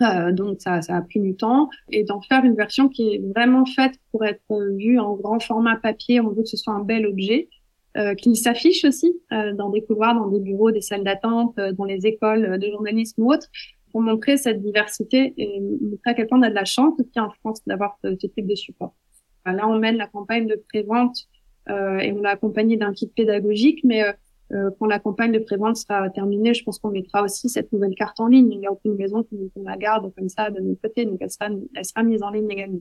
Euh, 0.02 0.30
donc 0.30 0.60
ça, 0.60 0.82
ça 0.82 0.96
a 0.96 1.02
pris 1.02 1.18
du 1.18 1.34
temps 1.34 1.70
et 1.90 2.04
d'en 2.04 2.20
faire 2.20 2.44
une 2.44 2.54
version 2.54 2.88
qui 2.88 3.14
est 3.14 3.18
vraiment 3.34 3.64
faite 3.64 3.94
pour 4.12 4.24
être 4.24 4.42
vue 4.76 4.98
en 4.98 5.14
grand 5.14 5.40
format 5.40 5.76
papier. 5.76 6.20
On 6.20 6.28
veut 6.28 6.42
que 6.42 6.48
ce 6.48 6.56
soit 6.56 6.74
un 6.74 6.84
bel 6.84 7.06
objet, 7.06 7.48
euh, 7.96 8.14
qui 8.14 8.36
s'affiche 8.36 8.84
aussi 8.84 9.18
euh, 9.32 9.54
dans 9.54 9.70
des 9.70 9.82
couloirs, 9.82 10.14
dans 10.14 10.28
des 10.28 10.38
bureaux, 10.38 10.70
des 10.70 10.82
salles 10.82 11.02
d'attente, 11.02 11.58
euh, 11.58 11.72
dans 11.72 11.84
les 11.84 12.06
écoles 12.06 12.58
de 12.58 12.70
journalisme 12.70 13.22
ou 13.22 13.32
autres, 13.32 13.48
pour 13.90 14.00
montrer 14.00 14.36
cette 14.36 14.62
diversité 14.62 15.34
et 15.36 15.60
montrer 15.60 16.10
à 16.10 16.14
quel 16.14 16.26
point 16.26 16.38
on 16.38 16.42
a 16.42 16.50
de 16.50 16.54
la 16.54 16.64
chance 16.64 16.94
aussi 16.98 17.20
en 17.20 17.30
France 17.30 17.60
d'avoir 17.66 17.98
ce, 18.02 18.16
ce, 18.20 18.26
type 18.26 18.46
de 18.46 18.54
support. 18.54 18.94
là, 19.44 19.68
on 19.68 19.78
mène 19.78 19.96
la 19.96 20.06
campagne 20.06 20.46
de 20.46 20.62
prévente 20.68 21.28
euh, 21.70 21.98
et 21.98 22.12
on 22.12 22.20
l'a 22.20 22.30
accompagné 22.30 22.76
d'un 22.76 22.92
kit 22.92 23.08
pédagogique, 23.08 23.80
mais 23.84 24.02
euh, 24.02 24.12
euh, 24.52 24.70
quand 24.78 24.86
la 24.86 24.98
campagne 24.98 25.32
de 25.32 25.38
prévente 25.38 25.76
sera 25.76 26.08
terminée, 26.10 26.54
je 26.54 26.64
pense 26.64 26.78
qu'on 26.78 26.90
mettra 26.90 27.22
aussi 27.22 27.48
cette 27.48 27.72
nouvelle 27.72 27.94
carte 27.94 28.18
en 28.20 28.26
ligne. 28.26 28.50
Il 28.52 28.58
n'y 28.58 28.66
a 28.66 28.72
aucune 28.72 28.94
maison 28.94 29.22
qu'on 29.22 29.62
la 29.62 29.76
garde 29.76 30.12
comme 30.14 30.28
ça 30.28 30.50
de 30.50 30.60
notre 30.60 30.80
côté, 30.80 31.04
donc 31.04 31.18
elle 31.20 31.30
sera, 31.30 31.50
elle 31.74 31.84
sera 31.84 32.02
mise 32.02 32.22
en 32.22 32.30
ligne 32.30 32.50
également. 32.50 32.80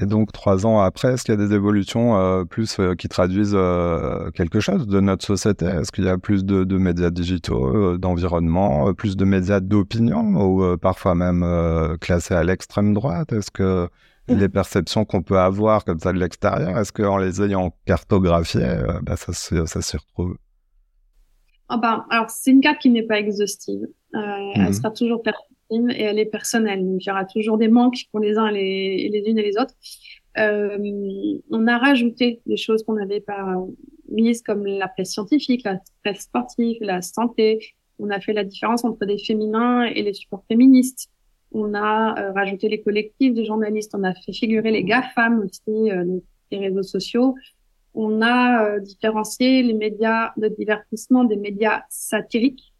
Et 0.00 0.06
donc 0.06 0.32
trois 0.32 0.66
ans 0.66 0.80
après, 0.80 1.14
est-ce 1.14 1.24
qu'il 1.24 1.34
y 1.34 1.42
a 1.42 1.46
des 1.46 1.54
évolutions 1.54 2.18
euh, 2.18 2.44
plus 2.44 2.78
euh, 2.78 2.94
qui 2.94 3.08
traduisent 3.08 3.54
euh, 3.54 4.30
quelque 4.32 4.60
chose 4.60 4.86
de 4.86 5.00
notre 5.00 5.24
société? 5.24 5.66
Est-ce 5.66 5.90
qu'il 5.90 6.04
y 6.04 6.08
a 6.08 6.18
plus 6.18 6.44
de, 6.44 6.64
de 6.64 6.76
médias 6.76 7.10
digitaux, 7.10 7.96
d'environnement, 7.96 8.92
plus 8.94 9.16
de 9.16 9.24
médias 9.24 9.60
d'opinion 9.60 10.22
ou 10.34 10.76
parfois 10.78 11.14
même 11.14 11.44
classés 12.00 12.34
à 12.34 12.44
l'extrême 12.44 12.92
droite? 12.94 13.32
Est-ce 13.32 13.50
que 13.50 13.88
les 14.28 14.48
perceptions 14.48 15.04
qu'on 15.04 15.22
peut 15.22 15.38
avoir 15.38 15.84
comme 15.84 16.00
ça 16.00 16.12
de 16.12 16.18
l'extérieur, 16.18 16.76
est-ce 16.78 16.92
qu'en 16.92 17.16
les 17.16 17.42
ayant 17.42 17.72
cartographiées, 17.86 18.82
bah, 19.02 19.16
ça, 19.16 19.32
ça 19.32 19.82
s'y 19.82 19.96
retrouve? 19.96 20.36
Ah 21.68 21.78
ben, 21.78 22.04
Alors, 22.10 22.30
c'est 22.30 22.50
une 22.50 22.60
carte 22.60 22.80
qui 22.80 22.90
n'est 22.90 23.06
pas 23.06 23.18
exhaustive. 23.18 23.86
Elle 24.12 24.62
mhm. 24.62 24.72
sera 24.72 24.90
toujours 24.90 25.22
et 25.70 26.02
elle 26.02 26.18
est 26.18 26.26
personnelle. 26.26 26.84
Donc, 26.84 27.04
il 27.04 27.08
y 27.08 27.10
aura 27.10 27.24
toujours 27.24 27.58
des 27.58 27.68
manques 27.68 28.04
pour 28.10 28.20
les 28.20 28.36
uns 28.38 28.48
et 28.48 28.52
les, 28.52 29.08
les 29.08 29.30
unes 29.30 29.38
et 29.38 29.42
les 29.42 29.58
autres. 29.58 29.74
Euh, 30.38 30.78
on 31.50 31.66
a 31.66 31.78
rajouté 31.78 32.40
des 32.46 32.56
choses 32.56 32.82
qu'on 32.82 32.94
n'avait 32.94 33.20
pas 33.20 33.56
mises 34.08 34.42
comme 34.42 34.66
la 34.66 34.88
presse 34.88 35.12
scientifique, 35.12 35.64
la 35.64 35.80
presse 36.04 36.22
sportive, 36.22 36.76
la 36.80 37.02
santé. 37.02 37.74
On 37.98 38.10
a 38.10 38.20
fait 38.20 38.32
la 38.32 38.44
différence 38.44 38.84
entre 38.84 39.06
des 39.06 39.18
féminins 39.18 39.84
et 39.84 40.02
les 40.02 40.12
supports 40.12 40.44
féministes. 40.48 41.10
On 41.52 41.74
a 41.74 42.18
euh, 42.18 42.32
rajouté 42.32 42.68
les 42.68 42.82
collectifs 42.82 43.34
de 43.34 43.44
journalistes. 43.44 43.94
On 43.94 44.04
a 44.04 44.14
fait 44.14 44.32
figurer 44.32 44.70
les 44.70 44.84
GAFAM 44.84 45.40
aussi, 45.40 45.90
euh, 45.90 46.04
les 46.50 46.58
réseaux 46.58 46.82
sociaux. 46.82 47.34
On 47.94 48.20
a 48.20 48.66
euh, 48.66 48.80
différencié 48.80 49.62
les 49.62 49.72
médias 49.72 50.32
de 50.36 50.48
divertissement 50.48 51.24
des 51.24 51.36
médias 51.36 51.82
satiriques. 51.88 52.74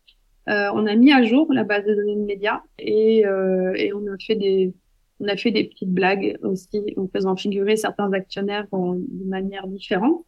On 0.49 0.87
a 0.87 0.95
mis 0.95 1.13
à 1.13 1.23
jour 1.23 1.53
la 1.53 1.65
base 1.65 1.85
de 1.85 1.95
données 1.95 2.17
de 2.17 2.21
médias 2.21 2.61
et, 2.79 3.21
et 3.21 3.93
on 3.93 4.07
a 4.07 4.17
fait 4.25 4.37
des 4.37 4.75
on 5.19 5.29
a 5.29 5.37
fait 5.37 5.51
des 5.51 5.65
petites 5.65 5.93
blagues 5.93 6.37
aussi 6.43 6.95
en 6.99 7.09
faisant 7.09 7.37
figurer 7.37 7.77
certains 7.77 8.13
actionnaires 8.13 8.67
de 8.71 9.25
manière 9.25 9.67
différente. 9.67 10.25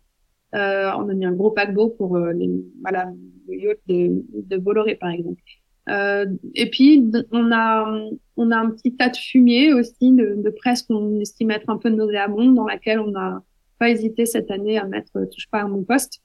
Euh, 0.55 0.91
on 0.97 1.11
a 1.11 1.15
mis 1.15 1.27
un 1.27 1.33
gros 1.33 1.51
paquebot 1.51 1.91
pour 1.91 2.17
les, 2.17 2.49
voilà, 2.81 3.13
le 3.49 3.55
yacht 3.55 3.79
de, 3.87 4.25
de 4.33 4.57
Bolloré, 4.57 4.95
par 4.95 5.11
exemple. 5.11 5.43
Euh, 5.89 6.27
et 6.55 6.69
puis 6.69 7.11
on 7.33 7.51
a 7.51 8.09
on 8.37 8.51
a 8.51 8.57
un 8.57 8.71
petit 8.71 8.95
tas 8.95 9.09
de 9.09 9.17
fumier 9.17 9.73
aussi 9.73 10.13
de, 10.13 10.35
de 10.37 10.51
presse 10.51 10.83
qu'on 10.83 11.19
estime 11.19 11.51
être 11.51 11.71
un 11.71 11.79
peu 11.79 11.89
nauséabonde 11.89 12.55
dans 12.55 12.67
laquelle 12.67 13.01
on 13.01 13.11
n'a 13.11 13.43
pas 13.79 13.89
hésité 13.89 14.27
cette 14.27 14.51
année 14.51 14.77
à 14.77 14.85
mettre 14.85 15.13
euh, 15.17 15.25
touche 15.27 15.49
pas 15.51 15.61
à 15.61 15.67
mon 15.67 15.85
poste 15.85 16.21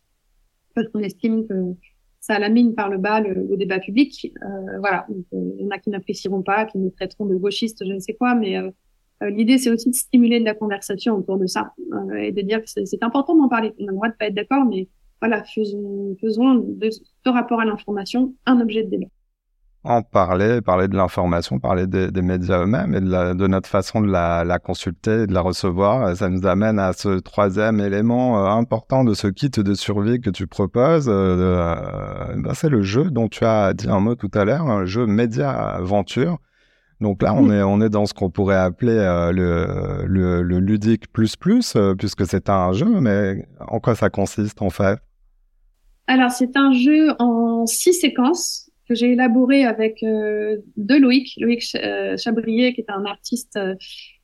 parce 0.75 0.89
qu'on 0.89 0.99
estime 0.99 1.47
que 1.47 1.53
ça 2.23 2.39
lamine 2.39 2.73
par 2.73 2.89
le 2.89 2.97
bas 2.97 3.19
le, 3.19 3.57
débat 3.57 3.79
public. 3.79 4.31
Euh, 4.43 4.79
voilà, 4.79 5.05
euh, 5.09 5.51
il 5.59 5.65
y 5.65 5.67
en 5.67 5.71
a 5.71 5.77
qui 5.77 5.89
n'apprécieront 5.89 6.41
pas, 6.41 6.63
qui 6.65 6.77
nous 6.77 6.89
traiteront 6.89 7.25
de 7.25 7.35
gauchistes, 7.35 7.83
je 7.85 7.91
ne 7.91 7.99
sais 7.99 8.13
quoi, 8.13 8.33
mais 8.33 8.57
euh, 8.57 8.71
l'idée 9.29 9.57
c'est 9.57 9.69
aussi 9.69 9.89
de 9.89 9.95
stimuler 9.95 10.39
de 10.39 10.45
la 10.45 10.53
conversation 10.53 11.15
autour 11.15 11.37
de 11.37 11.47
ça 11.47 11.73
et 12.17 12.31
de 12.31 12.41
dire 12.41 12.61
que 12.61 12.67
c'est 12.67 13.03
important 13.03 13.35
d'en 13.35 13.49
parler. 13.49 13.73
On 13.77 13.87
a 13.87 13.87
le 13.87 13.95
droit 13.95 14.07
de 14.07 14.13
pas 14.17 14.27
être 14.27 14.35
d'accord, 14.35 14.63
mais 14.65 14.87
voilà, 15.21 15.43
faisons, 15.43 16.15
faisons 16.21 16.55
de 16.55 16.89
ce 16.89 17.29
rapport 17.29 17.59
à 17.59 17.65
l'information 17.65 18.33
un 18.45 18.61
objet 18.61 18.83
de 18.83 18.89
débat 18.89 19.07
en 19.85 20.01
parler, 20.01 20.61
parler 20.61 20.87
de 20.87 20.95
l'information, 20.95 21.59
parler 21.59 21.87
des, 21.87 22.09
des 22.09 22.21
médias 22.21 22.63
eux-mêmes 22.63 22.95
et 22.95 23.01
de, 23.01 23.09
la, 23.09 23.33
de, 23.33 23.47
notre 23.47 23.67
façon 23.67 23.99
de 23.99 24.09
la, 24.09 24.45
la, 24.45 24.57
consulter 24.57 25.27
de 25.27 25.33
la 25.33 25.41
recevoir. 25.41 26.15
Ça 26.15 26.29
nous 26.29 26.45
amène 26.45 26.79
à 26.79 26.93
ce 26.93 27.19
troisième 27.19 27.81
élément 27.81 28.45
euh, 28.45 28.49
important 28.49 29.03
de 29.03 29.13
ce 29.13 29.27
kit 29.27 29.49
de 29.49 29.73
survie 29.73 30.21
que 30.21 30.29
tu 30.29 30.47
proposes. 30.47 31.07
Euh, 31.09 31.75
ben 32.37 32.53
c'est 32.53 32.69
le 32.69 32.81
jeu 32.81 33.11
dont 33.11 33.27
tu 33.27 33.43
as 33.43 33.73
dit 33.73 33.89
un 33.89 33.99
mot 33.99 34.15
tout 34.15 34.31
à 34.33 34.45
l'heure, 34.45 34.69
un 34.69 34.85
jeu 34.85 35.05
média-aventure. 35.05 36.37
Donc 37.01 37.21
là, 37.21 37.33
on 37.33 37.51
est, 37.51 37.61
on 37.61 37.81
est 37.81 37.89
dans 37.89 38.05
ce 38.05 38.13
qu'on 38.13 38.29
pourrait 38.29 38.55
appeler 38.55 38.95
euh, 38.95 39.33
le, 39.33 40.05
le, 40.07 40.41
le, 40.41 40.59
ludique 40.59 41.11
plus 41.11 41.35
plus, 41.35 41.75
puisque 41.97 42.25
c'est 42.25 42.49
un 42.49 42.71
jeu, 42.71 43.01
mais 43.01 43.45
en 43.59 43.81
quoi 43.81 43.95
ça 43.95 44.09
consiste 44.09 44.61
en 44.61 44.69
fait? 44.69 44.97
Alors, 46.07 46.31
c'est 46.31 46.55
un 46.55 46.71
jeu 46.71 47.13
en 47.19 47.65
six 47.65 47.93
séquences 47.93 48.69
que 48.93 48.99
j'ai 48.99 49.11
élaboré 49.13 49.65
avec 49.65 50.03
euh, 50.03 50.57
de 50.77 50.95
Loïc, 50.95 51.33
Loïc 51.37 51.75
euh, 51.75 52.15
Chabrier, 52.17 52.73
qui 52.73 52.81
est 52.81 52.89
un 52.89 53.05
artiste 53.05 53.57
euh, 53.57 53.75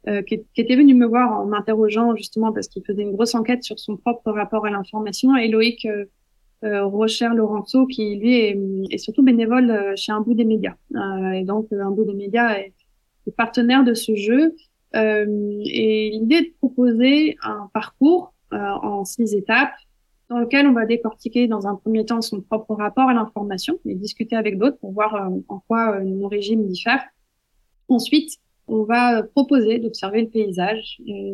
euh, 0.08 0.22
qui, 0.22 0.42
était 0.56 0.76
venu 0.76 0.94
me 0.94 1.08
voir 1.08 1.42
en 1.42 1.46
m'interrogeant 1.46 2.16
justement 2.16 2.54
parce 2.54 2.68
qu'il 2.68 2.84
faisait 2.86 3.02
une 3.02 3.14
grosse 3.14 3.36
enquête 3.36 3.64
sur 3.64 3.80
son 3.80 3.98
propre 3.98 4.32
rapport 4.32 4.66
à 4.66 4.70
l'information, 4.70 5.36
et 5.36 5.48
Loïc 5.48 5.88
Rocher 6.62 7.30
Lorenzo, 7.34 7.86
qui 7.88 8.18
lui 8.18 8.36
est, 8.36 8.60
est, 8.92 8.98
surtout 8.98 9.24
bénévole 9.24 9.94
chez 9.96 10.12
Un 10.12 10.22
bout 10.22 10.34
des 10.34 10.44
médias. 10.44 10.76
et 11.34 11.44
donc 11.44 11.68
Un 11.72 11.92
bout 11.92 12.04
des 12.04 12.14
médias 12.14 12.58
est, 12.58 12.74
est 13.28 13.32
partenaire 13.32 13.84
de 13.84 13.94
ce 13.94 14.14
jeu. 14.16 14.56
et 14.94 16.10
l'idée 16.14 16.36
est 16.36 16.50
de 16.50 16.54
proposer 16.60 17.38
un 17.44 17.70
parcours 17.74 18.34
en 18.52 19.06
six 19.06 19.34
étapes 19.36 19.74
dans 20.30 20.40
lequel 20.40 20.68
on 20.68 20.74
va 20.74 20.86
décortiquer 20.86 21.48
dans 21.48 21.68
un 21.68 21.76
premier 21.76 22.06
temps 22.06 22.22
son 22.22 22.42
propre 22.42 22.76
rapport 22.76 23.10
à 23.10 23.14
l'information 23.14 23.80
et 23.86 23.96
discuter 23.96 24.36
avec 24.36 24.58
d'autres 24.58 24.78
pour 24.78 24.92
voir 24.92 25.16
euh, 25.16 25.40
en 25.48 25.60
quoi 25.68 25.96
euh, 25.96 26.04
nos 26.04 26.28
régimes 26.28 26.68
diffèrent. 26.68 27.06
Ensuite, 27.88 28.38
on 28.68 28.84
va 28.84 29.24
proposer 29.24 29.80
d'observer 29.80 30.22
le 30.22 30.30
paysage, 30.30 31.02
et, 31.08 31.34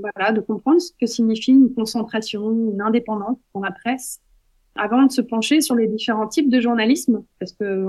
voilà, 0.00 0.32
de 0.32 0.40
comprendre 0.40 0.80
ce 0.80 0.92
que 0.98 1.06
signifie 1.06 1.52
une 1.52 1.74
concentration, 1.74 2.50
une 2.72 2.80
indépendance 2.80 3.36
dans 3.54 3.60
la 3.60 3.70
presse, 3.70 4.20
avant 4.76 5.04
de 5.04 5.10
se 5.10 5.20
pencher 5.20 5.60
sur 5.60 5.74
les 5.74 5.86
différents 5.86 6.28
types 6.28 6.48
de 6.48 6.58
journalisme, 6.58 7.22
parce 7.38 7.52
que 7.52 7.86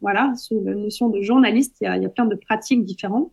voilà, 0.00 0.32
sous 0.36 0.62
la 0.64 0.76
notion 0.76 1.08
de 1.08 1.20
journaliste, 1.20 1.78
il 1.80 1.84
y 1.84 1.86
a, 1.88 1.96
il 1.96 2.04
y 2.04 2.06
a 2.06 2.10
plein 2.10 2.26
de 2.26 2.36
pratiques 2.36 2.84
différentes. 2.84 3.32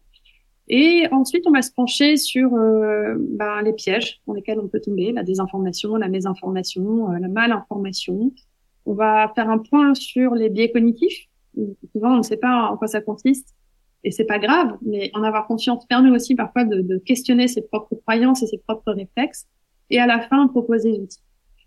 Et 0.68 1.08
ensuite, 1.12 1.46
on 1.46 1.52
va 1.52 1.62
se 1.62 1.72
pencher 1.72 2.18
sur 2.18 2.54
euh, 2.56 3.16
ben, 3.20 3.62
les 3.62 3.74
pièges 3.74 4.22
dans 4.26 4.34
lesquels 4.34 4.60
on 4.60 4.68
peut 4.68 4.80
tomber, 4.80 5.12
la 5.12 5.24
désinformation, 5.24 5.96
la 5.96 6.08
mésinformation, 6.08 7.12
euh, 7.12 7.20
la 7.20 7.28
malinformation. 7.28 8.32
On 8.88 8.94
va 8.94 9.32
faire 9.36 9.50
un 9.50 9.60
point 9.60 9.94
sur 9.94 10.34
les 10.34 10.50
biais 10.50 10.72
cognitifs. 10.72 11.28
Souvent, 11.92 12.16
on 12.16 12.18
ne 12.18 12.24
sait 12.24 12.38
pas 12.38 12.70
en 12.72 12.78
quoi 12.78 12.88
ça 12.88 13.00
consiste, 13.00 13.54
et 14.04 14.12
c'est 14.12 14.26
pas 14.26 14.40
grave, 14.40 14.78
mais 14.82 15.12
en 15.14 15.24
avoir 15.24 15.48
conscience 15.48 15.86
permet 15.86 16.10
aussi 16.10 16.36
parfois 16.36 16.66
de, 16.66 16.82
de, 16.82 16.98
questionner 16.98 17.48
ses 17.48 17.62
propres 17.62 17.96
croyances 17.96 18.44
et 18.44 18.48
ses 18.48 18.58
propres 18.58 18.92
réflexes, 18.92 19.48
et 19.90 20.00
à 20.00 20.06
la 20.06 20.20
fin, 20.20 20.48
proposer 20.48 20.92
des 20.92 21.00
outils. 21.00 21.22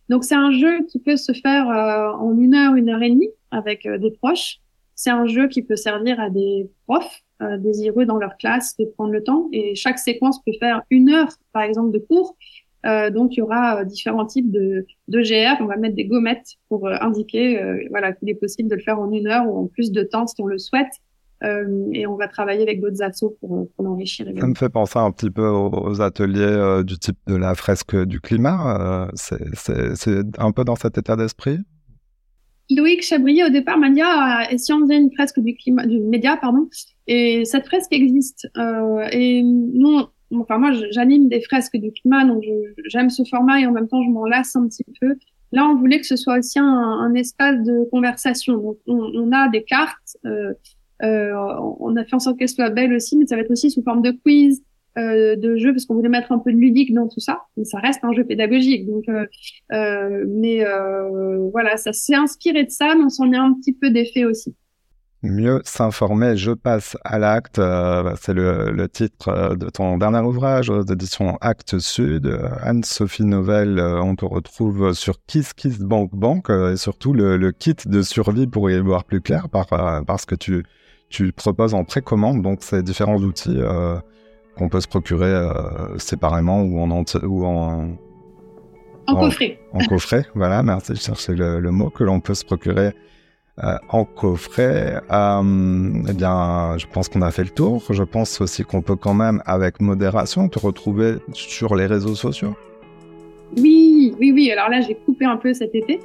Donc, 0.09 0.25
c'est 0.25 0.35
un 0.35 0.51
jeu 0.51 0.85
qui 0.87 0.99
peut 0.99 1.17
se 1.17 1.33
faire 1.33 1.71
euh, 1.71 2.13
en 2.19 2.37
une 2.37 2.55
heure, 2.55 2.75
une 2.75 2.91
heure 2.91 3.03
et 3.03 3.11
demie 3.11 3.31
avec 3.51 3.89
des 3.89 4.11
proches. 4.11 4.59
C'est 4.95 5.11
un 5.11 5.27
jeu 5.27 5.49
qui 5.49 5.63
peut 5.63 5.77
servir 5.77 6.21
à 6.21 6.29
des 6.31 6.69
profs 6.87 7.23
euh, 7.41 7.57
désireux 7.57 8.05
dans 8.05 8.17
leur 8.17 8.37
classe 8.37 8.77
de 8.79 8.85
prendre 8.85 9.13
le 9.13 9.23
temps. 9.23 9.49
Et 9.53 9.77
chaque 9.77 10.01
séquence 10.01 10.43
peut 10.45 10.53
faire 10.59 10.83
une 10.91 11.09
heure, 11.09 11.29
par 11.53 11.63
exemple, 11.63 11.93
de 11.93 12.01
cours. 12.01 12.37
Euh, 12.85 13.11
donc, 13.11 13.37
il 13.37 13.39
y 13.39 13.43
aura 13.43 13.81
euh, 13.81 13.85
différents 13.85 14.27
types 14.27 14.51
de, 14.51 14.85
de 15.07 15.21
GR. 15.21 15.63
On 15.63 15.67
va 15.67 15.77
mettre 15.77 15.95
des 15.95 16.07
gommettes 16.07 16.55
pour 16.69 16.89
indiquer 16.89 17.61
voilà, 17.91 18.13
qu'il 18.13 18.29
est 18.29 18.35
possible 18.35 18.69
de 18.69 18.75
le 18.75 18.83
faire 18.83 18.99
en 18.99 19.13
une 19.13 19.29
heure 19.29 19.47
ou 19.47 19.57
en 19.57 19.67
plus 19.69 19.93
de 19.93 20.03
temps 20.03 20.27
si 20.27 20.41
on 20.43 20.47
le 20.47 20.59
souhaite. 20.59 20.91
et 21.93 22.07
on 22.09 22.17
va 22.17 22.27
travailler 22.27 22.63
avec 22.63 22.81
d'autres 22.81 23.03
assos 23.03 23.37
pour, 23.41 23.69
pour 23.71 23.85
l'enrichir. 23.85 24.27
Ça 24.37 24.47
me 24.49 24.57
fait 24.57 24.69
penser 24.69 24.99
un 24.99 25.13
petit 25.13 25.31
peu 25.31 25.47
aux, 25.47 26.01
ateliers 26.01 26.83
du 26.85 26.99
type 26.99 27.19
de 27.29 27.37
la 27.37 27.55
fresque 27.55 27.97
du 28.05 28.21
climat. 28.21 29.09
c'est 29.15 30.23
un 30.39 30.51
peu 30.51 30.65
dans 30.65 30.77
cet 30.77 30.99
état 30.99 31.15
d'esprit? 31.15 31.61
Loïc 32.71 33.03
Chabrier, 33.03 33.45
au 33.45 33.49
départ, 33.49 33.79
m'a 33.79 33.91
dit 33.91 34.01
ah, 34.03 34.47
et 34.51 34.59
si 34.59 34.73
on 34.73 34.81
faisait 34.81 34.97
une 34.97 35.13
fresque 35.13 35.41
du 35.41 35.55
climat, 35.55 35.87
du 35.87 36.01
média, 36.01 36.37
pardon. 36.37 36.69
Et 37.07 37.45
cette 37.45 37.67
fresque 37.67 37.93
existe. 37.93 38.49
Euh, 38.57 39.07
et 39.13 39.43
nous, 39.43 40.01
enfin 40.35 40.59
moi, 40.59 40.73
j'anime 40.91 41.29
des 41.29 41.41
fresques 41.41 41.77
du 41.77 41.93
climat, 41.93 42.25
donc 42.25 42.43
j'aime 42.87 43.11
ce 43.11 43.23
format 43.25 43.61
et 43.61 43.67
en 43.67 43.73
même 43.73 43.89
temps, 43.89 44.03
je 44.03 44.11
m'en 44.11 44.27
lasse 44.27 44.55
un 44.57 44.67
petit 44.69 44.85
peu. 45.01 45.15
Là, 45.53 45.67
on 45.67 45.77
voulait 45.77 45.99
que 45.99 46.07
ce 46.07 46.17
soit 46.17 46.39
aussi 46.39 46.59
un, 46.59 46.65
un 46.65 47.15
espace 47.15 47.63
de 47.65 47.89
conversation. 47.91 48.59
Donc, 48.59 48.77
on, 48.87 48.99
on 49.15 49.33
a 49.33 49.49
des 49.49 49.65
cartes. 49.65 50.17
Euh, 50.27 50.53
euh, 51.03 51.33
on 51.81 51.97
a 51.97 52.05
fait 52.05 52.17
en 52.17 52.19
sorte 52.19 52.39
qu'elles 52.39 52.49
soient 52.49 52.71
belles 52.71 52.93
aussi, 52.93 53.17
mais 53.17 53.27
ça 53.27 53.37
va 53.37 53.43
être 53.43 53.51
aussi 53.51 53.71
sous 53.71 53.83
forme 53.83 54.03
de 54.03 54.11
quiz, 54.11 54.63
euh, 54.99 55.37
de 55.37 55.57
jeu 55.57 55.73
parce 55.73 55.85
qu'on 55.85 55.95
voulait 55.95 56.09
mettre 56.09 56.33
un 56.33 56.39
peu 56.39 56.53
de 56.53 56.57
ludique 56.57 56.93
dans 56.93 57.09
tout 57.09 57.21
ça, 57.21 57.43
mais 57.57 57.65
ça 57.65 57.79
reste 57.79 58.01
un 58.03 58.13
jeu 58.13 58.25
pédagogique. 58.25 58.87
Donc, 58.87 59.05
euh, 59.09 59.27
euh, 59.73 60.25
mais 60.29 60.65
voilà, 61.53 61.77
ça 61.77 61.93
s'est 61.93 62.15
inspiré 62.15 62.65
de 62.65 62.71
ça, 62.71 62.95
mais 62.97 63.05
on 63.05 63.09
s'en 63.09 63.33
est 63.33 63.37
un 63.37 63.55
petit 63.55 63.73
peu 63.73 63.91
défait 63.91 64.25
aussi. 64.25 64.57
Mieux 65.23 65.61
s'informer, 65.65 66.37
je 66.37 66.53
passe 66.53 66.97
à 67.05 67.19
l'acte. 67.19 67.61
c'est 68.21 68.35
le, 68.35 68.87
titre 68.87 69.57
de 69.57 69.69
ton 69.69 69.99
dernier 69.99 70.21
ouvrage 70.21 70.73
d'édition 70.87 71.37
Acte 71.41 71.79
Sud. 71.79 72.27
Anne-Sophie 72.63 73.25
Novelle, 73.25 73.81
on 73.81 74.15
te 74.17 74.25
retrouve 74.25 74.93
sur 74.95 75.25
Kiss 75.27 75.53
Kiss 75.55 75.81
Bank 75.81 76.11
Bank 76.13 76.51
et 76.51 76.77
surtout 76.77 77.13
le, 77.13 77.51
kit 77.53 77.77
de 77.87 78.03
survie 78.03 78.47
pour 78.47 78.71
y 78.71 78.79
voir 78.81 79.05
plus 79.05 79.21
clair 79.21 79.49
par, 79.49 79.67
parce 80.07 80.25
que 80.25 80.37
tu, 80.37 80.65
tu 81.09 81.33
proposes 81.33 81.75
en 81.75 81.85
précommande 81.85 82.43
donc 82.43 82.63
ces 82.63 82.83
différents 82.83 83.19
outils 83.19 83.59
qu'on 84.59 84.69
peut 84.69 84.81
se 84.81 84.89
procurer 84.89 85.27
euh, 85.27 85.97
séparément 85.99 86.63
ou 86.63 86.81
en, 86.81 86.91
ou 86.91 87.45
en, 87.45 87.97
en, 89.07 89.15
coffret. 89.15 89.59
En 89.73 89.85
coffret, 89.85 90.27
voilà, 90.35 90.63
merci, 90.63 90.95
je 90.95 91.01
cherchais 91.01 91.35
le, 91.35 91.71
mot 91.71 91.91
que 91.91 92.05
l'on 92.05 92.21
peut 92.21 92.35
se 92.35 92.45
procurer 92.45 92.93
euh, 93.63 93.77
en 93.89 94.05
coffret. 94.05 95.01
Euh, 95.11 96.03
eh 96.09 96.13
bien, 96.13 96.77
je 96.77 96.87
pense 96.87 97.09
qu'on 97.09 97.23
a 97.23 97.31
fait 97.31 97.45
le 97.45 97.51
tour. 97.51 97.83
Je 97.89 98.03
pense 98.03 98.41
aussi 98.41 98.65
qu'on 98.65 98.83
peut 98.83 98.97
quand 98.97 99.15
même, 99.15 99.43
avec 99.47 99.81
modération, 99.81 100.49
te 100.49 100.59
retrouver 100.59 101.15
sur 101.33 101.75
les 101.75 101.87
réseaux 101.87 102.15
sociaux. 102.15 102.55
Oui, 103.57 104.15
oui, 104.21 104.31
oui. 104.33 104.51
Alors 104.51 104.69
là, 104.69 104.83
j'ai 104.83 104.95
coupé 104.95 105.25
un 105.25 105.39
peu 105.39 105.55
cet 105.55 105.75
été, 105.75 106.01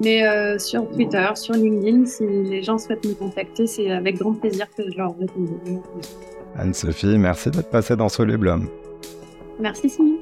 mais 0.00 0.22
sur 0.60 0.88
Twitter, 0.90 1.28
sur 1.34 1.54
LinkedIn, 1.54 2.06
si 2.06 2.24
les 2.24 2.62
gens 2.62 2.78
souhaitent 2.78 3.04
me 3.04 3.14
contacter, 3.14 3.66
c'est 3.66 3.90
avec 3.90 4.18
grand 4.18 4.34
plaisir 4.34 4.68
que 4.76 4.88
je 4.88 4.96
leur 4.96 5.18
répondrai. 5.18 5.80
Anne-Sophie, 6.56 7.18
merci 7.18 7.50
d'être 7.50 7.70
passée 7.70 7.96
dans 7.96 8.08
Solublum. 8.08 8.68
Merci 9.60 9.88
Simon. 9.88 10.18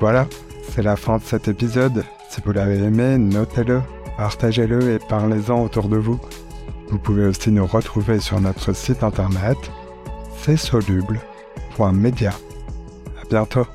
Voilà, 0.00 0.26
c'est 0.70 0.82
la 0.82 0.96
fin 0.96 1.18
de 1.18 1.22
cet 1.22 1.48
épisode. 1.48 2.04
Si 2.28 2.40
vous 2.44 2.52
l'avez 2.52 2.78
aimé, 2.78 3.18
notez-le, 3.18 3.80
partagez-le 4.16 4.94
et 4.94 4.98
parlez-en 5.08 5.62
autour 5.62 5.88
de 5.88 5.96
vous. 5.96 6.20
Vous 6.88 6.98
pouvez 6.98 7.26
aussi 7.26 7.50
nous 7.50 7.66
retrouver 7.66 8.18
sur 8.18 8.40
notre 8.40 8.72
site 8.74 9.02
internet 9.02 9.56
c'est 10.42 10.56
soluble.media. 10.56 12.32
À 13.20 13.24
bientôt. 13.30 13.66